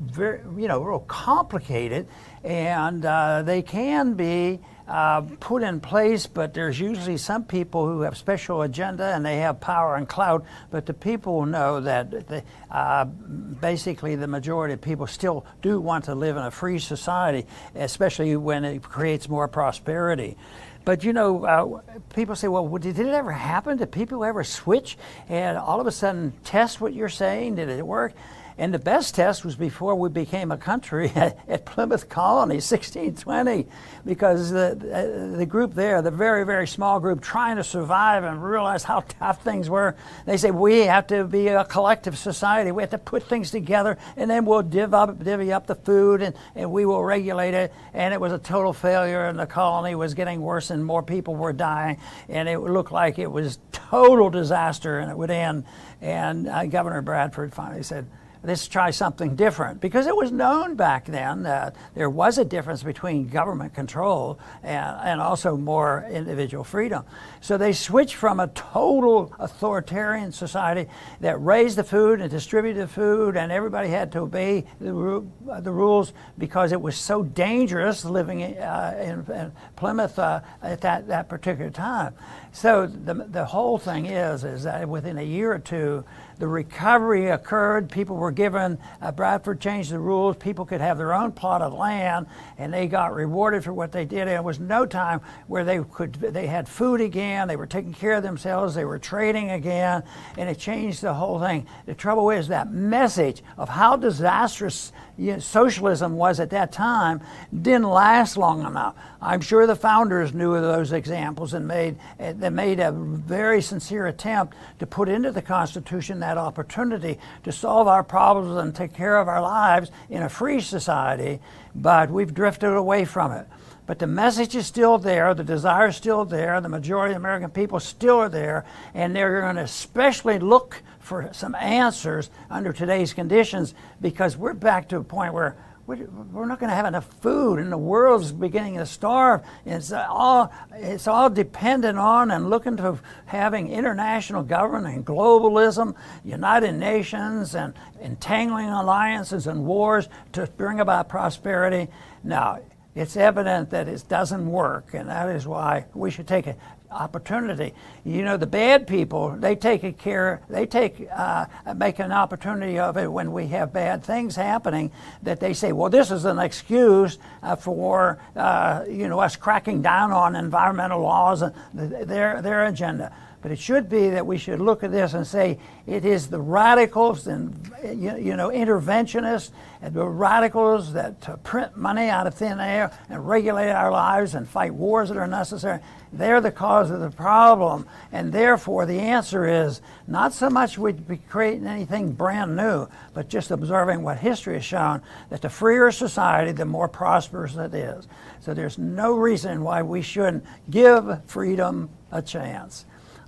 very, 0.00 0.40
you 0.56 0.68
know, 0.68 0.82
real 0.82 1.00
complicated, 1.00 2.06
and 2.44 3.04
uh, 3.04 3.42
they 3.42 3.62
can 3.62 4.14
be 4.14 4.60
uh, 4.88 5.22
put 5.40 5.62
in 5.62 5.80
place, 5.80 6.26
but 6.26 6.54
there's 6.54 6.78
usually 6.78 7.16
some 7.16 7.44
people 7.44 7.86
who 7.86 8.02
have 8.02 8.16
special 8.16 8.62
agenda 8.62 9.04
and 9.14 9.24
they 9.24 9.38
have 9.38 9.60
power 9.60 9.96
and 9.96 10.08
clout. 10.08 10.44
But 10.70 10.86
the 10.86 10.94
people 10.94 11.46
know 11.46 11.80
that 11.80 12.10
the, 12.10 12.42
uh, 12.70 13.04
basically 13.04 14.16
the 14.16 14.26
majority 14.26 14.74
of 14.74 14.80
people 14.80 15.06
still 15.06 15.46
do 15.60 15.80
want 15.80 16.04
to 16.04 16.14
live 16.14 16.36
in 16.36 16.42
a 16.42 16.50
free 16.50 16.78
society, 16.78 17.46
especially 17.74 18.36
when 18.36 18.64
it 18.64 18.82
creates 18.82 19.28
more 19.28 19.48
prosperity. 19.48 20.36
But 20.84 21.04
you 21.04 21.12
know, 21.12 21.44
uh, 21.44 21.96
people 22.14 22.34
say, 22.34 22.48
well, 22.48 22.66
did 22.78 22.98
it 22.98 23.06
ever 23.06 23.32
happen? 23.32 23.76
Did 23.78 23.92
people 23.92 24.24
ever 24.24 24.42
switch 24.42 24.98
and 25.28 25.56
all 25.56 25.80
of 25.80 25.86
a 25.86 25.92
sudden 25.92 26.32
test 26.44 26.80
what 26.80 26.92
you're 26.92 27.08
saying? 27.08 27.54
Did 27.54 27.68
it 27.68 27.86
work? 27.86 28.14
And 28.58 28.72
the 28.72 28.78
best 28.78 29.14
test 29.14 29.44
was 29.44 29.56
before 29.56 29.94
we 29.94 30.08
became 30.08 30.52
a 30.52 30.56
country 30.56 31.10
at, 31.16 31.64
Plymouth 31.64 32.08
Colony, 32.08 32.56
1620, 32.56 33.66
because 34.04 34.50
the, 34.50 35.34
the 35.36 35.46
group 35.46 35.74
there, 35.74 36.02
the 36.02 36.10
very, 36.10 36.44
very 36.44 36.66
small 36.66 37.00
group, 37.00 37.20
trying 37.20 37.56
to 37.56 37.64
survive 37.64 38.24
and 38.24 38.44
realize 38.44 38.84
how 38.84 39.00
tough 39.00 39.42
things 39.42 39.70
were, 39.70 39.96
they 40.26 40.36
said, 40.36 40.54
we 40.54 40.80
have 40.80 41.06
to 41.06 41.24
be 41.24 41.48
a 41.48 41.64
collective 41.64 42.18
society. 42.18 42.72
We 42.72 42.82
have 42.82 42.90
to 42.90 42.98
put 42.98 43.22
things 43.22 43.50
together, 43.50 43.96
and 44.16 44.30
then 44.30 44.44
we'll 44.44 44.62
div 44.62 44.92
up, 44.92 45.22
divvy 45.22 45.52
up 45.52 45.66
the 45.66 45.74
food, 45.74 46.20
and, 46.20 46.34
and 46.54 46.70
we 46.70 46.84
will 46.84 47.02
regulate 47.02 47.54
it. 47.54 47.72
And 47.94 48.12
it 48.12 48.20
was 48.20 48.32
a 48.32 48.38
total 48.38 48.72
failure, 48.72 49.26
and 49.26 49.38
the 49.38 49.46
colony 49.46 49.94
was 49.94 50.14
getting 50.14 50.40
worse, 50.40 50.70
and 50.70 50.84
more 50.84 51.02
people 51.02 51.34
were 51.34 51.52
dying, 51.52 51.98
and 52.28 52.48
it 52.48 52.58
looked 52.58 52.92
like 52.92 53.18
it 53.18 53.30
was 53.30 53.58
total 53.72 54.30
disaster, 54.30 54.98
and 54.98 55.10
it 55.10 55.16
would 55.16 55.30
end. 55.30 55.64
And 56.00 56.48
uh, 56.48 56.66
Governor 56.66 57.02
Bradford 57.02 57.54
finally 57.54 57.82
said, 57.82 58.06
let's 58.44 58.66
try 58.66 58.90
something 58.90 59.36
different. 59.36 59.80
Because 59.80 60.06
it 60.06 60.16
was 60.16 60.32
known 60.32 60.74
back 60.74 61.06
then 61.06 61.42
that 61.44 61.76
there 61.94 62.10
was 62.10 62.38
a 62.38 62.44
difference 62.44 62.82
between 62.82 63.28
government 63.28 63.74
control 63.74 64.38
and, 64.62 64.96
and 65.02 65.20
also 65.20 65.56
more 65.56 66.06
individual 66.10 66.64
freedom. 66.64 67.04
So 67.40 67.56
they 67.56 67.72
switched 67.72 68.14
from 68.14 68.40
a 68.40 68.48
total 68.48 69.34
authoritarian 69.38 70.32
society 70.32 70.90
that 71.20 71.40
raised 71.42 71.76
the 71.76 71.84
food 71.84 72.20
and 72.20 72.30
distributed 72.30 72.82
the 72.82 72.88
food, 72.88 73.36
and 73.36 73.52
everybody 73.52 73.88
had 73.88 74.10
to 74.12 74.20
obey 74.20 74.64
the, 74.80 75.24
the 75.60 75.72
rules 75.72 76.12
because 76.38 76.72
it 76.72 76.80
was 76.80 76.96
so 76.96 77.22
dangerous 77.22 78.04
living 78.04 78.42
uh, 78.42 78.96
in, 79.00 79.34
in, 79.34 79.52
Plymouth 79.76 80.18
uh, 80.18 80.40
at 80.62 80.80
that, 80.82 81.08
that 81.08 81.28
particular 81.28 81.70
time. 81.70 82.14
So 82.52 82.86
the, 82.86 83.14
the 83.14 83.44
whole 83.44 83.78
thing 83.78 84.06
is, 84.06 84.44
is 84.44 84.62
that 84.64 84.88
within 84.88 85.18
a 85.18 85.22
year 85.22 85.52
or 85.52 85.58
two, 85.58 86.04
the 86.38 86.48
recovery 86.48 87.28
occurred. 87.28 87.90
People 87.90 88.16
were 88.16 88.30
given, 88.30 88.78
uh, 89.00 89.12
Bradford 89.12 89.60
changed 89.60 89.90
the 89.90 89.98
rules. 89.98 90.36
People 90.36 90.64
could 90.64 90.80
have 90.80 90.98
their 90.98 91.12
own 91.12 91.32
plot 91.32 91.62
of 91.62 91.72
land, 91.72 92.26
and 92.58 92.72
they 92.72 92.86
got 92.86 93.14
rewarded 93.14 93.64
for 93.64 93.72
what 93.72 93.92
they 93.92 94.04
did. 94.04 94.22
And 94.22 94.30
it 94.30 94.44
was 94.44 94.60
no 94.60 94.86
time 94.86 95.20
where 95.46 95.64
they 95.64 95.78
could, 95.92 96.14
they 96.14 96.46
had 96.46 96.68
food 96.68 97.00
again. 97.00 97.48
They 97.48 97.56
were 97.56 97.66
taking 97.66 97.94
care 97.94 98.14
of 98.14 98.22
themselves. 98.22 98.74
They 98.74 98.84
were 98.84 98.98
trading 98.98 99.50
again, 99.50 100.02
and 100.36 100.48
it 100.48 100.58
changed 100.58 101.02
the 101.02 101.14
whole 101.14 101.38
thing. 101.38 101.66
The 101.86 101.94
trouble 101.94 102.30
is 102.30 102.48
that 102.48 102.70
message 102.72 103.42
of 103.56 103.68
how 103.68 103.96
disastrous 103.96 104.92
you 105.22 105.34
know, 105.34 105.38
socialism 105.38 106.16
was 106.16 106.40
at 106.40 106.50
that 106.50 106.72
time 106.72 107.20
didn't 107.52 107.88
last 107.88 108.36
long 108.36 108.66
enough. 108.66 108.96
I'm 109.20 109.40
sure 109.40 109.68
the 109.68 109.76
founders 109.76 110.34
knew 110.34 110.54
of 110.54 110.62
those 110.62 110.90
examples 110.90 111.54
and 111.54 111.68
made 111.68 111.96
eh, 112.18 112.32
they 112.32 112.50
made 112.50 112.80
a 112.80 112.90
very 112.90 113.62
sincere 113.62 114.08
attempt 114.08 114.54
to 114.80 114.86
put 114.86 115.08
into 115.08 115.30
the 115.30 115.40
Constitution 115.40 116.18
that 116.20 116.38
opportunity 116.38 117.20
to 117.44 117.52
solve 117.52 117.86
our 117.86 118.02
problems 118.02 118.56
and 118.56 118.74
take 118.74 118.94
care 118.94 119.16
of 119.16 119.28
our 119.28 119.40
lives 119.40 119.92
in 120.10 120.22
a 120.24 120.28
free 120.28 120.60
society, 120.60 121.38
but 121.74 122.10
we've 122.10 122.34
drifted 122.34 122.74
away 122.74 123.04
from 123.04 123.30
it. 123.30 123.46
But 123.84 123.98
the 123.98 124.06
message 124.06 124.54
is 124.54 124.66
still 124.66 124.96
there, 124.98 125.34
the 125.34 125.42
desire 125.42 125.88
is 125.88 125.96
still 125.96 126.24
there, 126.24 126.60
the 126.60 126.68
majority 126.68 127.14
of 127.14 127.20
American 127.20 127.50
people 127.50 127.80
still 127.80 128.18
are 128.18 128.28
there, 128.28 128.64
and 128.94 129.14
they're 129.14 129.40
going 129.40 129.56
to 129.56 129.62
especially 129.62 130.38
look 130.38 130.82
for 131.00 131.28
some 131.32 131.54
answers 131.56 132.30
under 132.48 132.72
today's 132.72 133.12
conditions 133.12 133.74
because 134.00 134.36
we're 134.36 134.54
back 134.54 134.88
to 134.90 134.98
a 134.98 135.04
point 135.04 135.34
where 135.34 135.56
we're 135.84 136.46
not 136.46 136.60
going 136.60 136.70
to 136.70 136.76
have 136.76 136.86
enough 136.86 137.12
food, 137.20 137.58
and 137.58 137.72
the 137.72 137.76
world's 137.76 138.30
beginning 138.30 138.76
to 138.76 138.86
starve. 138.86 139.42
It's 139.66 139.92
all 139.92 140.52
it's 140.72 141.08
all 141.08 141.28
dependent 141.28 141.98
on 141.98 142.30
and 142.30 142.48
looking 142.48 142.76
to 142.76 142.98
having 143.26 143.68
international 143.68 144.44
government 144.44 144.94
and 144.94 145.04
globalism, 145.04 145.96
United 146.24 146.72
Nations, 146.72 147.56
and 147.56 147.74
entangling 148.00 148.68
alliances 148.68 149.48
and 149.48 149.66
wars 149.66 150.08
to 150.32 150.46
bring 150.56 150.78
about 150.78 151.08
prosperity. 151.08 151.88
Now, 152.22 152.60
it's 152.94 153.16
evident 153.16 153.70
that 153.70 153.88
it 153.88 154.04
doesn't 154.08 154.50
work, 154.50 154.92
and 154.92 155.08
that 155.08 155.28
is 155.30 155.46
why 155.46 155.86
we 155.94 156.10
should 156.10 156.28
take 156.28 156.46
an 156.46 156.56
opportunity. 156.90 157.72
You 158.04 158.22
know, 158.22 158.36
the 158.36 158.46
bad 158.46 158.86
people, 158.86 159.30
they 159.30 159.56
take 159.56 159.82
a 159.82 159.92
care, 159.92 160.42
they 160.50 160.66
take, 160.66 161.08
uh, 161.10 161.46
make 161.74 161.98
an 162.00 162.12
opportunity 162.12 162.78
of 162.78 162.98
it 162.98 163.10
when 163.10 163.32
we 163.32 163.46
have 163.48 163.72
bad 163.72 164.04
things 164.04 164.36
happening 164.36 164.90
that 165.22 165.40
they 165.40 165.54
say, 165.54 165.72
well, 165.72 165.88
this 165.88 166.10
is 166.10 166.26
an 166.26 166.38
excuse 166.38 167.18
uh, 167.42 167.56
for, 167.56 168.18
uh, 168.36 168.84
you 168.88 169.08
know, 169.08 169.20
us 169.20 169.36
cracking 169.36 169.80
down 169.80 170.12
on 170.12 170.36
environmental 170.36 171.00
laws 171.00 171.40
and 171.40 171.54
their, 171.72 172.42
their 172.42 172.66
agenda. 172.66 173.10
But 173.42 173.50
it 173.50 173.58
should 173.58 173.88
be 173.88 174.08
that 174.10 174.24
we 174.24 174.38
should 174.38 174.60
look 174.60 174.84
at 174.84 174.92
this 174.92 175.14
and 175.14 175.26
say 175.26 175.58
it 175.84 176.04
is 176.04 176.28
the 176.28 176.40
radicals 176.40 177.26
and 177.26 177.52
you 177.82 178.36
know 178.36 178.50
interventionists 178.50 179.50
and 179.82 179.92
the 179.92 180.06
radicals 180.06 180.92
that 180.92 181.28
uh, 181.28 181.36
print 181.38 181.76
money 181.76 182.08
out 182.08 182.28
of 182.28 182.34
thin 182.34 182.60
air 182.60 182.96
and 183.08 183.28
regulate 183.28 183.70
our 183.70 183.90
lives 183.90 184.36
and 184.36 184.48
fight 184.48 184.72
wars 184.72 185.08
that 185.08 185.18
are 185.18 185.26
necessary. 185.26 185.80
They're 186.12 186.40
the 186.40 186.52
cause 186.52 186.92
of 186.92 187.00
the 187.00 187.10
problem, 187.10 187.88
and 188.12 188.32
therefore 188.32 188.86
the 188.86 189.00
answer 189.00 189.64
is 189.64 189.80
not 190.06 190.32
so 190.32 190.48
much 190.48 190.78
we'd 190.78 191.08
be 191.08 191.16
creating 191.16 191.66
anything 191.66 192.12
brand 192.12 192.54
new, 192.54 192.86
but 193.12 193.28
just 193.28 193.50
observing 193.50 194.02
what 194.02 194.18
history 194.18 194.54
has 194.54 194.64
shown 194.64 195.02
that 195.30 195.42
the 195.42 195.50
freer 195.50 195.90
society, 195.90 196.52
the 196.52 196.64
more 196.64 196.86
prosperous 196.86 197.56
it 197.56 197.74
is. 197.74 198.06
So 198.38 198.54
there's 198.54 198.78
no 198.78 199.14
reason 199.14 199.64
why 199.64 199.82
we 199.82 200.00
shouldn't 200.00 200.44
give 200.70 201.24
freedom 201.26 201.90
a 202.12 202.22
chance. 202.22 202.84